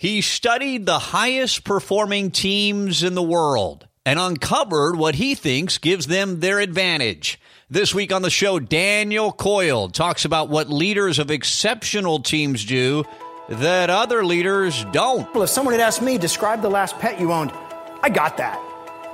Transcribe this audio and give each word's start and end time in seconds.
He 0.00 0.22
studied 0.22 0.86
the 0.86 0.98
highest 0.98 1.62
performing 1.62 2.30
teams 2.30 3.02
in 3.02 3.14
the 3.14 3.22
world 3.22 3.86
and 4.06 4.18
uncovered 4.18 4.96
what 4.96 5.16
he 5.16 5.34
thinks 5.34 5.76
gives 5.76 6.06
them 6.06 6.40
their 6.40 6.58
advantage. 6.58 7.38
This 7.68 7.94
week 7.94 8.10
on 8.10 8.22
the 8.22 8.30
show, 8.30 8.58
Daniel 8.58 9.30
Coyle 9.30 9.90
talks 9.90 10.24
about 10.24 10.48
what 10.48 10.70
leaders 10.70 11.18
of 11.18 11.30
exceptional 11.30 12.20
teams 12.20 12.64
do 12.64 13.04
that 13.50 13.90
other 13.90 14.24
leaders 14.24 14.86
don't. 14.90 15.30
Well, 15.34 15.42
if 15.42 15.50
someone 15.50 15.74
had 15.74 15.82
asked 15.82 16.00
me, 16.00 16.16
describe 16.16 16.62
the 16.62 16.70
last 16.70 16.98
pet 16.98 17.20
you 17.20 17.30
owned, 17.30 17.52
I 18.02 18.08
got 18.08 18.38
that. 18.38 18.58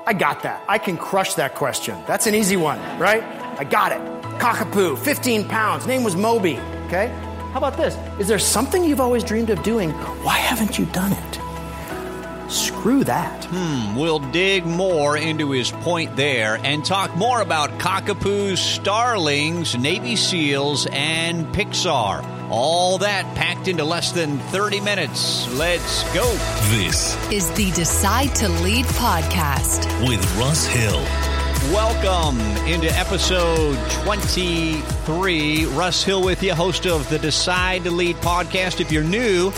I 0.06 0.12
got 0.12 0.44
that. 0.44 0.62
I 0.68 0.78
can 0.78 0.96
crush 0.96 1.34
that 1.34 1.56
question. 1.56 2.00
That's 2.06 2.28
an 2.28 2.36
easy 2.36 2.56
one, 2.56 2.78
right? 2.96 3.24
I 3.58 3.64
got 3.64 3.90
it. 3.90 4.00
Cockapoo, 4.38 4.96
15 4.98 5.48
pounds. 5.48 5.84
Name 5.84 6.04
was 6.04 6.14
Moby. 6.14 6.60
Okay? 6.86 7.12
How 7.56 7.68
about 7.68 7.78
this? 7.78 7.96
Is 8.20 8.28
there 8.28 8.38
something 8.38 8.84
you've 8.84 9.00
always 9.00 9.24
dreamed 9.24 9.48
of 9.48 9.62
doing? 9.62 9.92
Why 10.22 10.36
haven't 10.36 10.78
you 10.78 10.84
done 10.84 11.12
it? 11.12 12.50
Screw 12.52 13.02
that. 13.04 13.46
Hmm, 13.46 13.96
we'll 13.96 14.18
dig 14.18 14.66
more 14.66 15.16
into 15.16 15.52
his 15.52 15.70
point 15.70 16.16
there 16.16 16.60
and 16.62 16.84
talk 16.84 17.16
more 17.16 17.40
about 17.40 17.70
cockapoos, 17.78 18.58
starlings, 18.58 19.74
Navy 19.74 20.16
SEALs, 20.16 20.86
and 20.92 21.46
Pixar. 21.54 22.22
All 22.50 22.98
that 22.98 23.24
packed 23.34 23.68
into 23.68 23.84
less 23.84 24.12
than 24.12 24.38
30 24.38 24.80
minutes. 24.80 25.50
Let's 25.54 26.02
go. 26.12 26.30
This 26.76 27.16
is 27.32 27.50
the 27.52 27.70
Decide 27.70 28.34
to 28.34 28.50
Lead 28.50 28.84
podcast 28.84 30.06
with 30.06 30.22
Russ 30.36 30.66
Hill. 30.66 31.35
Welcome 31.72 32.38
into 32.68 32.86
episode 32.96 33.76
23. 34.04 35.64
Russ 35.66 36.04
Hill 36.04 36.22
with 36.22 36.40
you, 36.40 36.54
host 36.54 36.86
of 36.86 37.08
the 37.10 37.18
Decide 37.18 37.82
to 37.82 37.90
Lead 37.90 38.14
podcast. 38.16 38.80
If 38.80 38.92
you're 38.92 39.02
new 39.02 39.50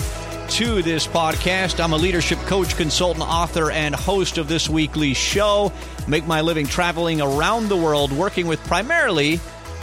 to 0.49 0.83
this 0.83 1.07
podcast, 1.07 1.85
I'm 1.85 1.93
a 1.93 1.99
leadership 1.99 2.39
coach, 2.47 2.77
consultant, 2.79 3.29
author, 3.29 3.71
and 3.71 3.95
host 3.95 4.39
of 4.39 4.49
this 4.49 4.71
weekly 4.71 5.13
show. 5.13 5.71
Make 6.07 6.27
my 6.27 6.41
living 6.41 6.67
traveling 6.67 7.21
around 7.21 7.69
the 7.69 7.77
world, 7.77 8.11
working 8.11 8.47
with 8.47 8.65
primarily 8.65 9.39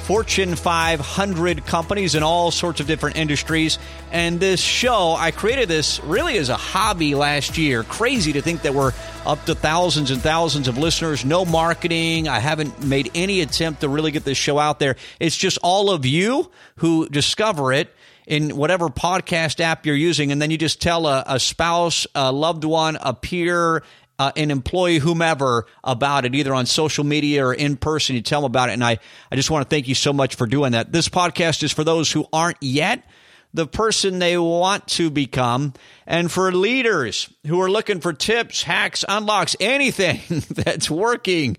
Fortune 0.06 0.56
500 0.56 1.66
companies 1.66 2.14
in 2.14 2.22
all 2.22 2.52
sorts 2.52 2.80
of 2.80 2.86
different 2.86 3.18
industries. 3.18 3.80
And 4.12 4.40
this 4.40 4.62
show, 4.62 5.16
I 5.18 5.32
created 5.32 5.68
this 5.68 6.00
really 6.04 6.38
as 6.38 6.50
a 6.50 6.56
hobby 6.56 7.16
last 7.16 7.58
year. 7.58 7.82
Crazy 7.82 8.34
to 8.34 8.42
think 8.44 8.62
that 8.62 8.76
we're 8.76 8.94
up 9.26 9.44
to 9.46 9.56
thousands 9.56 10.12
and 10.12 10.22
thousands 10.22 10.68
of 10.68 10.78
listeners, 10.78 11.26
no 11.26 11.44
marketing. 11.44 12.28
I 12.28 12.38
haven't 12.38 12.84
made 12.84 13.10
any 13.16 13.42
attempt 13.42 13.82
to 13.82 13.90
really 13.90 14.12
get 14.12 14.26
this 14.26 14.38
show 14.38 14.60
out 14.60 14.78
there. 14.78 14.96
It's 15.20 15.36
just 15.36 15.58
all 15.64 15.90
of 15.90 16.06
you 16.06 16.52
who 16.76 17.10
discover 17.10 17.74
it 17.74 17.92
in 18.28 18.56
whatever 18.56 18.90
podcast 18.90 19.60
app 19.60 19.88
you're 19.88 19.96
using, 19.96 20.32
and 20.32 20.40
then 20.40 20.52
you 20.52 20.58
just 20.60 20.82
tell 20.82 21.08
a, 21.08 21.24
a 21.26 21.40
spouse, 21.40 22.06
a 22.14 22.32
loved 22.32 22.64
one, 22.64 22.96
a 23.02 23.14
peer, 23.16 23.82
uh, 24.18 24.32
an 24.36 24.52
employee, 24.52 25.00
whomever, 25.00 25.66
about 25.84 26.26
it, 26.26 26.36
either 26.36 26.54
on 26.54 26.66
social 26.66 27.04
media 27.04 27.46
or 27.46 27.54
in 27.54 27.78
person. 27.78 28.16
You 28.16 28.22
tell 28.22 28.42
them 28.42 28.52
about 28.52 28.70
it. 28.70 28.74
And 28.74 28.84
I, 28.84 29.00
I 29.32 29.36
just 29.36 29.52
want 29.52 29.64
to 29.64 29.70
thank 29.70 29.88
you 29.88 29.96
so 29.96 30.14
much 30.14 30.36
for 30.36 30.48
doing 30.48 30.72
that. 30.74 30.92
This 30.92 31.10
podcast 31.10 31.64
is 31.64 31.72
for 31.72 31.84
those 31.84 32.12
who 32.12 32.28
aren't 32.32 32.62
yet 32.62 33.04
the 33.56 33.66
person 33.66 34.20
they 34.20 34.38
want 34.38 34.86
to 34.86 35.10
become, 35.10 35.74
and 36.06 36.30
for 36.30 36.52
leaders 36.52 37.30
who 37.48 37.62
are 37.62 37.72
looking 37.72 38.02
for 38.02 38.12
tips, 38.12 38.64
hacks, 38.64 39.06
unlocks, 39.08 39.56
anything 39.62 40.20
that's 40.50 40.92
working 40.92 41.56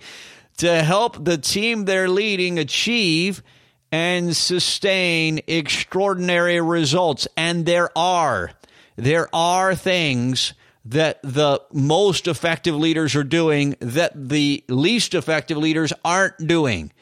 to 0.59 0.83
help 0.83 1.25
the 1.25 1.39
team 1.39 1.85
they're 1.87 2.09
leading 2.09 2.59
achieve 2.59 3.43
and 3.91 4.37
sustain 4.37 5.41
extraordinary 5.47 6.61
results. 6.61 7.27
And 7.35 7.65
there 7.65 7.91
are, 7.97 8.51
there 8.97 9.35
are 9.35 9.75
things 9.75 10.53
that 10.91 11.19
the 11.23 11.61
most 11.73 12.29
effective 12.29 12.75
leaders 12.75 13.17
are 13.17 13.25
doing 13.25 13.77
that 13.81 14.13
the 14.15 14.65
least 14.69 15.15
effective 15.15 15.57
leaders 15.57 15.93
aren't 16.05 16.37
doing. 16.47 16.93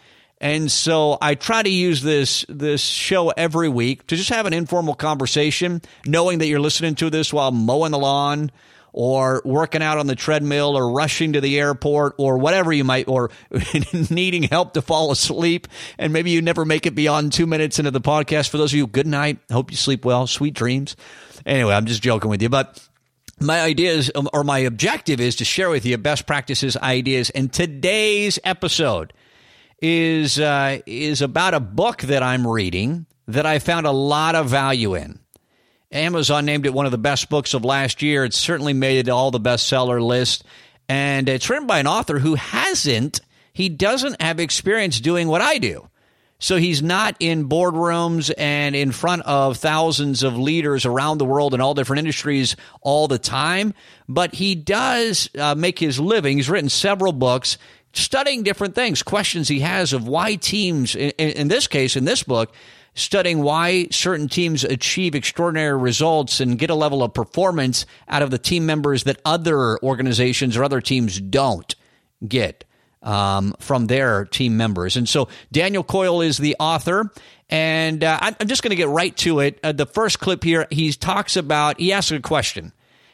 And 0.40 0.70
so 0.70 1.16
I 1.20 1.36
try 1.36 1.62
to 1.62 1.70
use 1.70 2.02
this 2.02 2.44
this 2.48 2.82
show 2.82 3.30
every 3.30 3.68
week 3.68 4.06
to 4.08 4.16
just 4.16 4.30
have 4.30 4.46
an 4.46 4.52
informal 4.52 4.94
conversation, 4.94 5.80
knowing 6.06 6.38
that 6.38 6.46
you're 6.46 6.60
listening 6.60 6.94
to 6.96 7.10
this 7.10 7.32
while 7.32 7.50
mowing 7.50 7.92
the 7.92 7.98
lawn 7.98 8.50
or 8.92 9.42
working 9.44 9.82
out 9.82 9.98
on 9.98 10.06
the 10.06 10.14
treadmill 10.14 10.76
or 10.76 10.90
rushing 10.90 11.32
to 11.32 11.40
the 11.40 11.58
airport 11.58 12.14
or 12.16 12.38
whatever 12.38 12.72
you 12.72 12.84
might 12.84 13.08
or 13.08 13.30
needing 14.10 14.44
help 14.44 14.74
to 14.74 14.82
fall 14.82 15.10
asleep. 15.10 15.66
And 15.98 16.12
maybe 16.12 16.30
you 16.30 16.42
never 16.42 16.64
make 16.64 16.86
it 16.86 16.94
beyond 16.94 17.32
2 17.32 17.46
minutes 17.46 17.78
into 17.78 17.90
the 17.90 18.00
podcast. 18.00 18.48
For 18.48 18.58
those 18.58 18.72
of 18.72 18.76
you 18.76 18.86
good 18.86 19.06
night. 19.06 19.38
Hope 19.50 19.70
you 19.70 19.76
sleep 19.76 20.04
well. 20.04 20.26
Sweet 20.26 20.54
dreams. 20.54 20.96
Anyway 21.46 21.74
i'm 21.74 21.84
just 21.84 22.02
joking 22.02 22.30
with 22.30 22.40
you 22.40 22.48
but 22.48 22.80
my 23.40 23.60
ideas 23.60 24.10
um, 24.14 24.28
or 24.32 24.44
my 24.44 24.60
objective 24.60 25.20
is 25.20 25.36
to 25.36 25.44
share 25.44 25.70
with 25.70 25.84
you 25.84 25.96
best 25.98 26.26
practices, 26.26 26.76
ideas. 26.76 27.30
And 27.30 27.52
today's 27.52 28.38
episode 28.44 29.12
is 29.80 30.38
uh, 30.38 30.78
is 30.86 31.22
about 31.22 31.54
a 31.54 31.60
book 31.60 32.02
that 32.02 32.22
I'm 32.22 32.46
reading 32.46 33.06
that 33.28 33.46
I 33.46 33.58
found 33.58 33.86
a 33.86 33.92
lot 33.92 34.34
of 34.34 34.48
value 34.48 34.94
in. 34.94 35.18
Amazon 35.90 36.44
named 36.44 36.66
it 36.66 36.74
one 36.74 36.86
of 36.86 36.92
the 36.92 36.98
best 36.98 37.28
books 37.28 37.54
of 37.54 37.64
last 37.64 38.02
year. 38.02 38.24
It's 38.24 38.38
certainly 38.38 38.72
made 38.72 38.98
it 38.98 39.08
all 39.08 39.30
the 39.30 39.40
bestseller 39.40 40.00
list, 40.04 40.44
and 40.88 41.28
it's 41.28 41.48
written 41.48 41.66
by 41.66 41.78
an 41.78 41.86
author 41.86 42.18
who 42.18 42.34
hasn't. 42.34 43.20
He 43.52 43.68
doesn't 43.68 44.20
have 44.20 44.40
experience 44.40 44.98
doing 45.00 45.28
what 45.28 45.40
I 45.40 45.58
do. 45.58 45.88
So 46.44 46.58
he's 46.58 46.82
not 46.82 47.16
in 47.20 47.48
boardrooms 47.48 48.30
and 48.36 48.76
in 48.76 48.92
front 48.92 49.22
of 49.22 49.56
thousands 49.56 50.22
of 50.22 50.36
leaders 50.36 50.84
around 50.84 51.16
the 51.16 51.24
world 51.24 51.54
in 51.54 51.62
all 51.62 51.72
different 51.72 52.00
industries 52.00 52.54
all 52.82 53.08
the 53.08 53.18
time, 53.18 53.72
but 54.10 54.34
he 54.34 54.54
does 54.54 55.30
uh, 55.38 55.54
make 55.54 55.78
his 55.78 55.98
living. 55.98 56.36
He's 56.36 56.50
written 56.50 56.68
several 56.68 57.12
books 57.12 57.56
studying 57.94 58.42
different 58.42 58.74
things, 58.74 59.02
questions 59.02 59.48
he 59.48 59.60
has 59.60 59.94
of 59.94 60.06
why 60.06 60.34
teams, 60.34 60.94
in, 60.94 61.12
in 61.12 61.48
this 61.48 61.66
case, 61.66 61.96
in 61.96 62.04
this 62.04 62.22
book, 62.22 62.52
studying 62.92 63.42
why 63.42 63.86
certain 63.90 64.28
teams 64.28 64.64
achieve 64.64 65.14
extraordinary 65.14 65.78
results 65.78 66.40
and 66.40 66.58
get 66.58 66.68
a 66.68 66.74
level 66.74 67.02
of 67.02 67.14
performance 67.14 67.86
out 68.06 68.20
of 68.20 68.30
the 68.30 68.36
team 68.36 68.66
members 68.66 69.04
that 69.04 69.18
other 69.24 69.78
organizations 69.82 70.58
or 70.58 70.64
other 70.64 70.82
teams 70.82 71.18
don't 71.18 71.74
get 72.28 72.64
um, 73.04 73.54
from 73.60 73.86
their 73.86 74.24
team 74.24 74.56
members. 74.56 74.96
And 74.96 75.08
so 75.08 75.28
Daniel 75.52 75.84
Coyle 75.84 76.22
is 76.22 76.38
the 76.38 76.56
author. 76.58 77.12
And 77.50 78.02
uh, 78.02 78.18
I'm 78.20 78.48
just 78.48 78.62
going 78.62 78.70
to 78.70 78.76
get 78.76 78.88
right 78.88 79.14
to 79.18 79.40
it. 79.40 79.60
Uh, 79.62 79.72
the 79.72 79.86
first 79.86 80.18
clip 80.18 80.42
here, 80.42 80.66
he 80.70 80.92
talks 80.92 81.36
about, 81.36 81.78
he 81.78 81.92
asks 81.92 82.10
a 82.10 82.18
question 82.18 82.72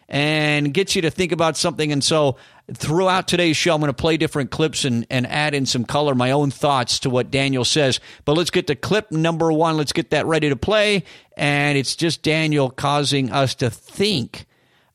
and 0.09 0.73
gets 0.73 0.95
you 0.95 1.03
to 1.03 1.11
think 1.11 1.33
about 1.33 1.56
something. 1.56 1.91
And 1.93 2.03
so 2.03 2.37
throughout 2.73 3.27
today's 3.27 3.56
show, 3.56 3.75
I'm 3.75 3.81
going 3.81 3.91
to 3.91 3.93
play 3.93 4.17
different 4.17 4.51
clips 4.51 4.84
and, 4.84 5.05
and 5.11 5.27
add 5.27 5.55
in 5.55 5.67
some 5.67 5.84
color, 5.84 6.15
my 6.15 6.31
own 6.31 6.53
thoughts 6.53 7.01
to 7.01 7.11
what 7.11 7.31
Daniel 7.31 7.65
says. 7.65 7.99
But 8.25 8.37
let's 8.37 8.51
get 8.51 8.69
to 8.69 8.77
clip 8.77 9.11
number 9.11 9.53
one. 9.53 9.77
Let's 9.77 9.93
get 9.93 10.11
that 10.11 10.27
ready 10.27 10.49
to 10.49 10.57
play. 10.57 11.05
And 11.37 11.77
it's 11.77 11.97
just 11.97 12.22
Daniel 12.22 12.71
causing 12.71 13.33
us 13.33 13.57
to 13.57 13.69
think 13.69 14.47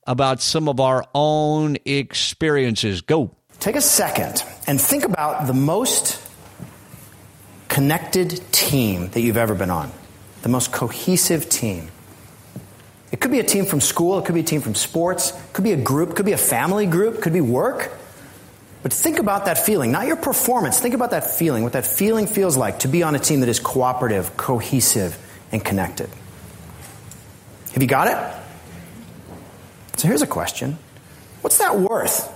about 0.07 0.41
some 0.41 0.69
of 0.69 0.79
our 0.79 1.05
own 1.13 1.77
experiences. 1.85 3.01
Go. 3.01 3.35
Take 3.65 3.77
a 3.77 3.81
second 3.81 4.43
and 4.67 4.79
think 4.79 5.05
about 5.05 5.47
the 5.47 5.53
most 5.55 6.21
connected 7.67 8.39
team 8.51 9.09
that 9.09 9.21
you've 9.21 9.37
ever 9.37 9.55
been 9.55 9.71
on, 9.71 9.91
the 10.43 10.49
most 10.49 10.71
cohesive 10.71 11.49
team. 11.49 11.89
It 13.11 13.19
could 13.19 13.31
be 13.31 13.39
a 13.39 13.43
team 13.43 13.65
from 13.65 13.81
school, 13.81 14.19
it 14.19 14.25
could 14.25 14.35
be 14.35 14.41
a 14.41 14.43
team 14.43 14.61
from 14.61 14.75
sports, 14.75 15.31
it 15.31 15.53
could 15.53 15.63
be 15.63 15.71
a 15.71 15.77
group, 15.77 16.11
it 16.11 16.15
could 16.15 16.27
be 16.27 16.33
a 16.33 16.37
family 16.37 16.85
group, 16.85 17.15
it 17.15 17.21
could 17.23 17.33
be 17.33 17.41
work. 17.41 17.91
But 18.83 18.93
think 18.93 19.17
about 19.17 19.45
that 19.45 19.57
feeling, 19.57 19.91
not 19.91 20.05
your 20.05 20.17
performance. 20.17 20.79
Think 20.79 20.93
about 20.93 21.09
that 21.09 21.31
feeling, 21.31 21.63
what 21.63 21.73
that 21.73 21.87
feeling 21.87 22.27
feels 22.27 22.55
like 22.55 22.81
to 22.81 22.87
be 22.87 23.01
on 23.01 23.15
a 23.15 23.19
team 23.19 23.39
that 23.39 23.49
is 23.49 23.59
cooperative, 23.59 24.37
cohesive, 24.37 25.17
and 25.51 25.65
connected. 25.65 26.11
Have 27.73 27.81
you 27.81 27.89
got 27.89 28.09
it? 28.09 29.97
So 29.97 30.07
here's 30.07 30.21
a 30.21 30.27
question 30.27 30.77
What's 31.41 31.57
that 31.57 31.79
worth? 31.79 32.34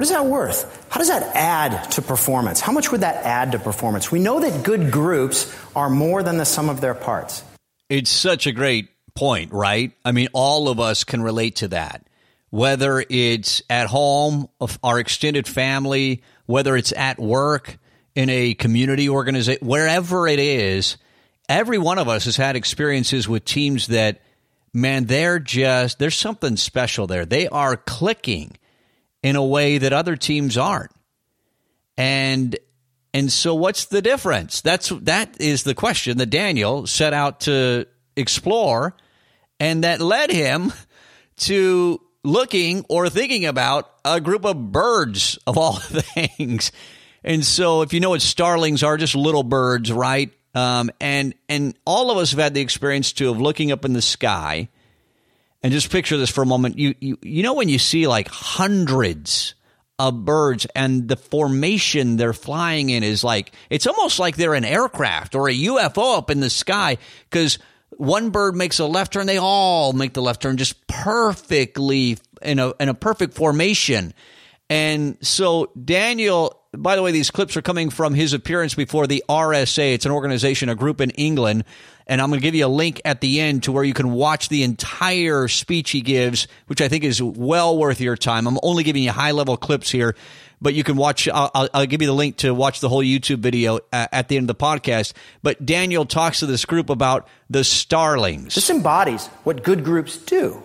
What 0.00 0.04
is 0.04 0.12
that 0.12 0.24
worth? 0.24 0.86
How 0.88 0.96
does 0.96 1.08
that 1.08 1.36
add 1.36 1.90
to 1.90 2.00
performance? 2.00 2.58
How 2.58 2.72
much 2.72 2.90
would 2.90 3.02
that 3.02 3.16
add 3.16 3.52
to 3.52 3.58
performance? 3.58 4.10
We 4.10 4.18
know 4.18 4.40
that 4.40 4.64
good 4.64 4.90
groups 4.90 5.54
are 5.76 5.90
more 5.90 6.22
than 6.22 6.38
the 6.38 6.46
sum 6.46 6.70
of 6.70 6.80
their 6.80 6.94
parts. 6.94 7.44
It's 7.90 8.08
such 8.08 8.46
a 8.46 8.52
great 8.52 8.88
point, 9.14 9.52
right? 9.52 9.92
I 10.02 10.12
mean, 10.12 10.28
all 10.32 10.70
of 10.70 10.80
us 10.80 11.04
can 11.04 11.20
relate 11.20 11.56
to 11.56 11.68
that. 11.68 12.06
Whether 12.48 13.04
it's 13.10 13.60
at 13.68 13.88
home, 13.88 14.48
our 14.82 14.98
extended 14.98 15.46
family, 15.46 16.22
whether 16.46 16.76
it's 16.76 16.92
at 16.92 17.18
work, 17.18 17.76
in 18.14 18.30
a 18.30 18.54
community 18.54 19.10
organization, 19.10 19.68
wherever 19.68 20.26
it 20.26 20.38
is, 20.38 20.96
every 21.46 21.76
one 21.76 21.98
of 21.98 22.08
us 22.08 22.24
has 22.24 22.38
had 22.38 22.56
experiences 22.56 23.28
with 23.28 23.44
teams 23.44 23.88
that, 23.88 24.22
man, 24.72 25.04
they're 25.04 25.38
just, 25.38 25.98
there's 25.98 26.16
something 26.16 26.56
special 26.56 27.06
there. 27.06 27.26
They 27.26 27.48
are 27.48 27.76
clicking 27.76 28.56
in 29.22 29.36
a 29.36 29.44
way 29.44 29.78
that 29.78 29.92
other 29.92 30.16
teams 30.16 30.56
aren't. 30.56 30.92
And 31.96 32.56
and 33.12 33.30
so 33.30 33.54
what's 33.54 33.86
the 33.86 34.02
difference? 34.02 34.60
That's 34.60 34.88
that 34.88 35.40
is 35.40 35.64
the 35.64 35.74
question 35.74 36.18
that 36.18 36.30
Daniel 36.30 36.86
set 36.86 37.12
out 37.12 37.40
to 37.40 37.86
explore 38.16 38.96
and 39.58 39.84
that 39.84 40.00
led 40.00 40.30
him 40.30 40.72
to 41.38 42.00
looking 42.22 42.84
or 42.88 43.08
thinking 43.08 43.46
about 43.46 43.90
a 44.04 44.20
group 44.20 44.44
of 44.44 44.72
birds 44.72 45.38
of 45.46 45.58
all 45.58 45.74
things. 45.78 46.72
And 47.22 47.44
so, 47.44 47.82
if 47.82 47.92
you 47.92 48.00
know 48.00 48.10
what 48.10 48.22
starlings 48.22 48.82
are, 48.82 48.96
just 48.96 49.14
little 49.14 49.42
birds, 49.42 49.92
right? 49.92 50.32
Um, 50.54 50.90
and 51.00 51.34
and 51.48 51.76
all 51.84 52.10
of 52.10 52.18
us 52.18 52.30
have 52.30 52.40
had 52.40 52.54
the 52.54 52.60
experience 52.60 53.12
too 53.12 53.30
of 53.30 53.40
looking 53.40 53.72
up 53.72 53.84
in 53.84 53.92
the 53.92 54.02
sky, 54.02 54.68
and 55.62 55.72
just 55.72 55.90
picture 55.90 56.16
this 56.16 56.30
for 56.30 56.42
a 56.42 56.46
moment. 56.46 56.78
You 56.78 56.94
you 57.00 57.18
you 57.22 57.42
know 57.42 57.54
when 57.54 57.68
you 57.68 57.78
see 57.78 58.06
like 58.06 58.28
hundreds 58.28 59.54
of 59.98 60.24
birds 60.24 60.66
and 60.74 61.08
the 61.08 61.16
formation 61.16 62.16
they're 62.16 62.32
flying 62.32 62.88
in 62.88 63.02
is 63.02 63.22
like 63.22 63.52
it's 63.68 63.86
almost 63.86 64.18
like 64.18 64.36
they're 64.36 64.54
an 64.54 64.64
aircraft 64.64 65.34
or 65.34 65.48
a 65.48 65.54
UFO 65.54 66.16
up 66.16 66.30
in 66.30 66.40
the 66.40 66.48
sky 66.48 66.96
because 67.28 67.58
one 67.90 68.30
bird 68.30 68.56
makes 68.56 68.78
a 68.78 68.86
left 68.86 69.12
turn, 69.12 69.26
they 69.26 69.38
all 69.38 69.92
make 69.92 70.14
the 70.14 70.22
left 70.22 70.42
turn 70.42 70.56
just 70.56 70.86
perfectly 70.86 72.16
in 72.40 72.58
a 72.58 72.72
in 72.80 72.88
a 72.88 72.94
perfect 72.94 73.34
formation. 73.34 74.14
And 74.70 75.18
so 75.20 75.70
Daniel, 75.84 76.62
by 76.72 76.96
the 76.96 77.02
way, 77.02 77.10
these 77.12 77.30
clips 77.30 77.56
are 77.56 77.62
coming 77.62 77.90
from 77.90 78.14
his 78.14 78.32
appearance 78.32 78.74
before 78.74 79.06
the 79.06 79.24
RSA. 79.28 79.94
It's 79.94 80.06
an 80.06 80.12
organization, 80.12 80.68
a 80.68 80.74
group 80.74 81.00
in 81.00 81.10
England. 81.10 81.64
And 82.10 82.20
I'm 82.20 82.28
going 82.28 82.40
to 82.40 82.42
give 82.42 82.56
you 82.56 82.66
a 82.66 82.68
link 82.68 83.00
at 83.04 83.20
the 83.20 83.38
end 83.40 83.62
to 83.62 83.72
where 83.72 83.84
you 83.84 83.94
can 83.94 84.10
watch 84.10 84.48
the 84.48 84.64
entire 84.64 85.46
speech 85.46 85.90
he 85.90 86.00
gives, 86.00 86.48
which 86.66 86.80
I 86.80 86.88
think 86.88 87.04
is 87.04 87.22
well 87.22 87.78
worth 87.78 88.00
your 88.00 88.16
time. 88.16 88.48
I'm 88.48 88.58
only 88.64 88.82
giving 88.82 89.04
you 89.04 89.12
high 89.12 89.30
level 89.30 89.56
clips 89.56 89.92
here, 89.92 90.16
but 90.60 90.74
you 90.74 90.82
can 90.82 90.96
watch. 90.96 91.28
I'll, 91.28 91.68
I'll, 91.72 91.86
give 91.86 92.02
you 92.02 92.08
the 92.08 92.12
link 92.12 92.38
to 92.38 92.52
watch 92.52 92.80
the 92.80 92.88
whole 92.88 93.04
YouTube 93.04 93.38
video 93.38 93.76
uh, 93.92 94.08
at 94.10 94.26
the 94.26 94.36
end 94.36 94.50
of 94.50 94.58
the 94.58 94.60
podcast. 94.60 95.12
But 95.44 95.64
Daniel 95.64 96.04
talks 96.04 96.40
to 96.40 96.46
this 96.46 96.64
group 96.64 96.90
about 96.90 97.28
the 97.48 97.62
starlings. 97.62 98.56
This 98.56 98.70
embodies 98.70 99.28
what 99.44 99.62
good 99.62 99.84
groups 99.84 100.16
do. 100.16 100.64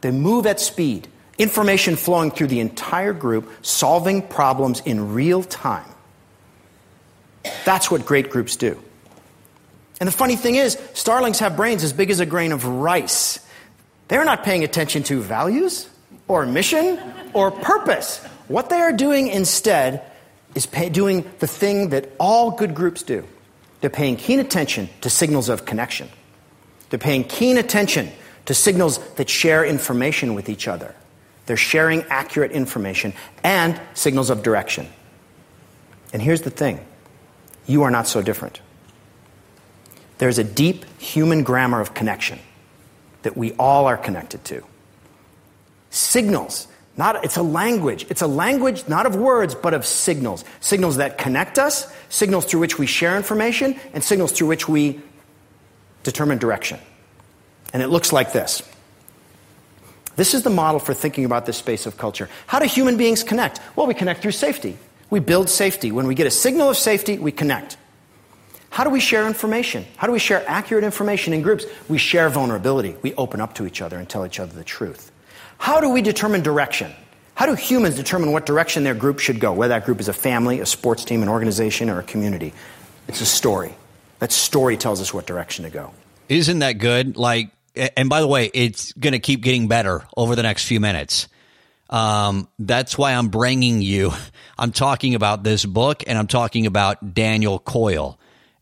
They 0.00 0.12
move 0.12 0.46
at 0.46 0.60
speed, 0.60 1.08
information 1.36 1.96
flowing 1.96 2.30
through 2.30 2.46
the 2.46 2.60
entire 2.60 3.12
group, 3.12 3.50
solving 3.60 4.26
problems 4.26 4.80
in 4.80 5.12
real 5.12 5.42
time. 5.42 5.90
That's 7.66 7.90
what 7.90 8.06
great 8.06 8.30
groups 8.30 8.56
do. 8.56 8.82
And 10.00 10.06
the 10.06 10.12
funny 10.12 10.36
thing 10.36 10.54
is, 10.54 10.78
starlings 10.94 11.38
have 11.40 11.56
brains 11.56 11.84
as 11.84 11.92
big 11.92 12.10
as 12.10 12.20
a 12.20 12.26
grain 12.26 12.52
of 12.52 12.64
rice. 12.64 13.38
They're 14.08 14.24
not 14.24 14.42
paying 14.42 14.64
attention 14.64 15.02
to 15.04 15.20
values 15.20 15.88
or 16.26 16.46
mission 16.46 16.98
or 17.34 17.50
purpose. 17.50 18.24
What 18.48 18.70
they 18.70 18.80
are 18.80 18.92
doing 18.92 19.28
instead 19.28 20.02
is 20.54 20.66
pay, 20.66 20.88
doing 20.88 21.30
the 21.38 21.46
thing 21.46 21.90
that 21.90 22.10
all 22.18 22.50
good 22.50 22.74
groups 22.74 23.02
do. 23.02 23.24
They're 23.80 23.90
paying 23.90 24.16
keen 24.16 24.40
attention 24.40 24.88
to 25.02 25.10
signals 25.10 25.48
of 25.48 25.64
connection. 25.64 26.08
They're 26.88 26.98
paying 26.98 27.24
keen 27.24 27.58
attention 27.58 28.10
to 28.46 28.54
signals 28.54 28.98
that 29.14 29.28
share 29.28 29.64
information 29.64 30.34
with 30.34 30.48
each 30.48 30.66
other. 30.66 30.94
They're 31.46 31.56
sharing 31.56 32.02
accurate 32.04 32.52
information 32.52 33.12
and 33.44 33.80
signals 33.94 34.30
of 34.30 34.42
direction. 34.42 34.88
And 36.12 36.20
here's 36.22 36.42
the 36.42 36.50
thing 36.50 36.80
you 37.66 37.82
are 37.82 37.90
not 37.90 38.06
so 38.06 38.22
different. 38.22 38.60
There's 40.20 40.38
a 40.38 40.44
deep 40.44 40.84
human 41.00 41.44
grammar 41.44 41.80
of 41.80 41.94
connection 41.94 42.38
that 43.22 43.38
we 43.38 43.52
all 43.52 43.86
are 43.86 43.96
connected 43.96 44.44
to. 44.44 44.62
Signals, 45.88 46.68
not, 46.98 47.24
it's 47.24 47.38
a 47.38 47.42
language. 47.42 48.04
It's 48.10 48.20
a 48.20 48.26
language 48.26 48.86
not 48.86 49.06
of 49.06 49.16
words, 49.16 49.54
but 49.54 49.72
of 49.72 49.86
signals. 49.86 50.44
Signals 50.60 50.98
that 50.98 51.16
connect 51.16 51.58
us, 51.58 51.90
signals 52.10 52.44
through 52.44 52.60
which 52.60 52.78
we 52.78 52.86
share 52.86 53.16
information, 53.16 53.80
and 53.94 54.04
signals 54.04 54.32
through 54.32 54.48
which 54.48 54.68
we 54.68 55.00
determine 56.02 56.36
direction. 56.36 56.78
And 57.72 57.82
it 57.82 57.88
looks 57.88 58.12
like 58.12 58.34
this. 58.34 58.62
This 60.16 60.34
is 60.34 60.42
the 60.42 60.50
model 60.50 60.80
for 60.80 60.92
thinking 60.92 61.24
about 61.24 61.46
this 61.46 61.56
space 61.56 61.86
of 61.86 61.96
culture. 61.96 62.28
How 62.46 62.58
do 62.58 62.66
human 62.66 62.98
beings 62.98 63.22
connect? 63.22 63.58
Well, 63.74 63.86
we 63.86 63.94
connect 63.94 64.20
through 64.20 64.32
safety. 64.32 64.76
We 65.08 65.20
build 65.20 65.48
safety. 65.48 65.90
When 65.92 66.06
we 66.06 66.14
get 66.14 66.26
a 66.26 66.30
signal 66.30 66.68
of 66.68 66.76
safety, 66.76 67.18
we 67.18 67.32
connect. 67.32 67.78
How 68.70 68.84
do 68.84 68.90
we 68.90 69.00
share 69.00 69.26
information? 69.26 69.84
How 69.96 70.06
do 70.06 70.12
we 70.12 70.20
share 70.20 70.44
accurate 70.48 70.84
information 70.84 71.32
in 71.32 71.42
groups? 71.42 71.66
We 71.88 71.98
share 71.98 72.28
vulnerability. 72.30 72.96
We 73.02 73.14
open 73.14 73.40
up 73.40 73.54
to 73.56 73.66
each 73.66 73.82
other 73.82 73.98
and 73.98 74.08
tell 74.08 74.24
each 74.24 74.38
other 74.38 74.52
the 74.52 74.64
truth. 74.64 75.10
How 75.58 75.80
do 75.80 75.90
we 75.90 76.02
determine 76.02 76.42
direction? 76.42 76.92
How 77.34 77.46
do 77.46 77.54
humans 77.54 77.96
determine 77.96 78.32
what 78.32 78.46
direction 78.46 78.84
their 78.84 78.94
group 78.94 79.18
should 79.18 79.40
go, 79.40 79.52
whether 79.52 79.74
that 79.74 79.84
group 79.84 79.98
is 79.98 80.08
a 80.08 80.12
family, 80.12 80.60
a 80.60 80.66
sports 80.66 81.04
team, 81.04 81.22
an 81.22 81.28
organization, 81.28 81.90
or 81.90 81.98
a 81.98 82.02
community? 82.02 82.54
It's 83.08 83.20
a 83.20 83.26
story. 83.26 83.74
That 84.20 84.30
story 84.30 84.76
tells 84.76 85.00
us 85.00 85.12
what 85.12 85.26
direction 85.26 85.64
to 85.64 85.70
go. 85.70 85.92
Isn't 86.28 86.60
that 86.60 86.74
good? 86.74 87.16
Like, 87.16 87.50
and 87.96 88.08
by 88.08 88.20
the 88.20 88.26
way, 88.28 88.50
it's 88.54 88.92
going 88.92 89.14
to 89.14 89.18
keep 89.18 89.40
getting 89.40 89.66
better 89.66 90.06
over 90.16 90.36
the 90.36 90.42
next 90.42 90.66
few 90.66 90.78
minutes. 90.78 91.28
Um, 91.88 92.46
that's 92.58 92.96
why 92.96 93.14
I'm 93.14 93.28
bringing 93.28 93.82
you. 93.82 94.12
I'm 94.58 94.70
talking 94.70 95.14
about 95.14 95.42
this 95.42 95.64
book 95.64 96.04
and 96.06 96.16
I'm 96.16 96.28
talking 96.28 96.66
about 96.66 97.14
Daniel 97.14 97.58
Coyle 97.58 98.18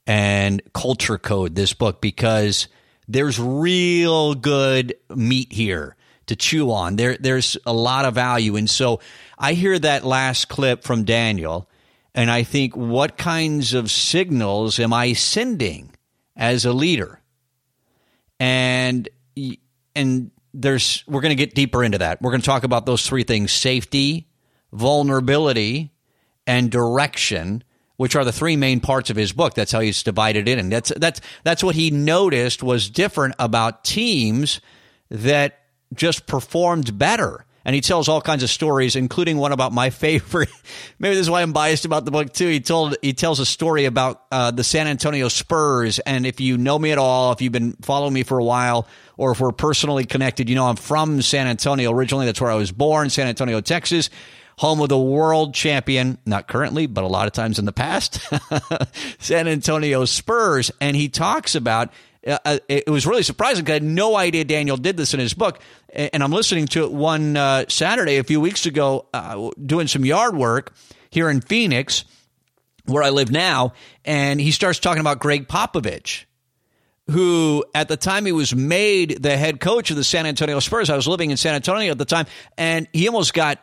and 0.08 0.62
Culture 0.72 1.18
Code, 1.18 1.54
this 1.54 1.74
book, 1.74 2.00
because 2.00 2.66
there's 3.06 3.38
real 3.38 4.34
good 4.34 4.94
meat 5.14 5.52
here 5.52 5.96
to 6.26 6.34
chew 6.34 6.72
on. 6.72 6.96
There, 6.96 7.18
there's 7.18 7.58
a 7.66 7.74
lot 7.74 8.06
of 8.06 8.14
value. 8.14 8.56
And 8.56 8.68
so 8.68 9.00
I 9.38 9.52
hear 9.52 9.78
that 9.78 10.04
last 10.04 10.48
clip 10.48 10.82
from 10.82 11.04
Daniel, 11.04 11.68
and 12.14 12.30
I 12.30 12.42
think, 12.42 12.74
what 12.74 13.18
kinds 13.18 13.74
of 13.74 13.90
signals 13.90 14.80
am 14.80 14.94
I 14.94 15.12
sending 15.12 15.94
as 16.34 16.64
a 16.64 16.72
leader? 16.72 17.20
And, 18.40 19.10
and 19.94 20.30
there's, 20.54 21.04
we're 21.06 21.20
going 21.20 21.36
to 21.36 21.44
get 21.46 21.54
deeper 21.54 21.84
into 21.84 21.98
that. 21.98 22.22
We're 22.22 22.30
going 22.30 22.40
to 22.40 22.46
talk 22.46 22.64
about 22.64 22.86
those 22.86 23.06
three 23.06 23.24
things 23.24 23.52
safety, 23.52 24.26
vulnerability, 24.72 25.92
and 26.46 26.70
direction 26.70 27.62
which 27.98 28.14
are 28.14 28.24
the 28.24 28.32
three 28.32 28.56
main 28.56 28.80
parts 28.80 29.10
of 29.10 29.16
his 29.16 29.32
book. 29.32 29.54
That's 29.54 29.72
how 29.72 29.80
he's 29.80 30.02
divided 30.02 30.48
it, 30.48 30.58
and 30.58 30.72
that's 30.72 30.90
that's 30.96 31.20
that's 31.42 31.62
what 31.62 31.74
he 31.74 31.90
noticed 31.90 32.62
was 32.62 32.88
different 32.88 33.34
about 33.38 33.84
teams 33.84 34.60
that 35.10 35.58
just 35.92 36.26
performed 36.26 36.96
better. 36.96 37.44
And 37.64 37.74
he 37.74 37.82
tells 37.82 38.08
all 38.08 38.22
kinds 38.22 38.42
of 38.42 38.48
stories, 38.48 38.96
including 38.96 39.36
one 39.36 39.52
about 39.52 39.72
my 39.72 39.90
favorite. 40.04 40.48
Maybe 40.98 41.16
this 41.16 41.22
is 41.26 41.30
why 41.30 41.42
I'm 41.42 41.52
biased 41.52 41.84
about 41.84 42.04
the 42.04 42.10
book 42.12 42.32
too. 42.32 42.48
He 42.48 42.60
told 42.60 42.96
he 43.02 43.12
tells 43.12 43.40
a 43.40 43.46
story 43.46 43.84
about 43.84 44.22
uh, 44.30 44.52
the 44.52 44.64
San 44.64 44.86
Antonio 44.86 45.28
Spurs, 45.28 45.98
and 45.98 46.24
if 46.24 46.40
you 46.40 46.56
know 46.56 46.78
me 46.78 46.92
at 46.92 46.98
all, 46.98 47.32
if 47.32 47.42
you've 47.42 47.52
been 47.52 47.72
following 47.82 48.14
me 48.14 48.22
for 48.22 48.38
a 48.38 48.44
while, 48.44 48.86
or 49.16 49.32
if 49.32 49.40
we're 49.40 49.50
personally 49.50 50.04
connected, 50.04 50.48
you 50.48 50.54
know 50.54 50.66
I'm 50.66 50.76
from 50.76 51.20
San 51.20 51.48
Antonio 51.48 51.90
originally. 51.90 52.26
That's 52.26 52.40
where 52.40 52.50
I 52.50 52.54
was 52.54 52.70
born, 52.70 53.10
San 53.10 53.26
Antonio, 53.26 53.60
Texas 53.60 54.08
home 54.58 54.80
of 54.80 54.88
the 54.88 54.98
world 54.98 55.54
champion, 55.54 56.18
not 56.26 56.48
currently, 56.48 56.86
but 56.86 57.04
a 57.04 57.06
lot 57.06 57.28
of 57.28 57.32
times 57.32 57.60
in 57.60 57.64
the 57.64 57.72
past, 57.72 58.20
San 59.20 59.46
Antonio 59.46 60.04
Spurs. 60.04 60.72
And 60.80 60.96
he 60.96 61.08
talks 61.08 61.54
about 61.54 61.92
uh, 62.26 62.38
uh 62.44 62.58
it 62.68 62.90
was 62.90 63.06
really 63.06 63.22
surprising 63.22 63.64
because 63.64 63.72
I 63.72 63.74
had 63.74 63.82
no 63.84 64.16
idea 64.16 64.44
Daniel 64.44 64.76
did 64.76 64.96
this 64.96 65.14
in 65.14 65.20
his 65.20 65.32
book. 65.32 65.60
And 65.94 66.22
I'm 66.22 66.32
listening 66.32 66.66
to 66.68 66.84
it 66.84 66.92
one 66.92 67.36
uh, 67.36 67.66
Saturday 67.68 68.16
a 68.16 68.24
few 68.24 68.40
weeks 68.40 68.66
ago, 68.66 69.06
uh, 69.14 69.50
doing 69.64 69.86
some 69.86 70.04
yard 70.04 70.36
work 70.36 70.74
here 71.10 71.30
in 71.30 71.40
Phoenix, 71.40 72.04
where 72.84 73.04
I 73.04 73.10
live 73.10 73.30
now. 73.30 73.74
And 74.04 74.40
he 74.40 74.50
starts 74.50 74.80
talking 74.80 75.00
about 75.00 75.20
Gregg 75.20 75.46
Popovich 75.46 76.24
who 77.10 77.64
at 77.74 77.88
the 77.88 77.96
time 77.96 78.26
he 78.26 78.32
was 78.32 78.54
made 78.54 79.22
the 79.22 79.34
head 79.34 79.60
coach 79.60 79.90
of 79.90 79.96
the 79.96 80.04
San 80.04 80.26
Antonio 80.26 80.60
Spurs. 80.60 80.90
I 80.90 80.96
was 80.96 81.08
living 81.08 81.30
in 81.30 81.38
San 81.38 81.54
Antonio 81.54 81.90
at 81.90 81.96
the 81.96 82.04
time, 82.04 82.26
and 82.58 82.86
he 82.92 83.08
almost 83.08 83.32
got 83.32 83.58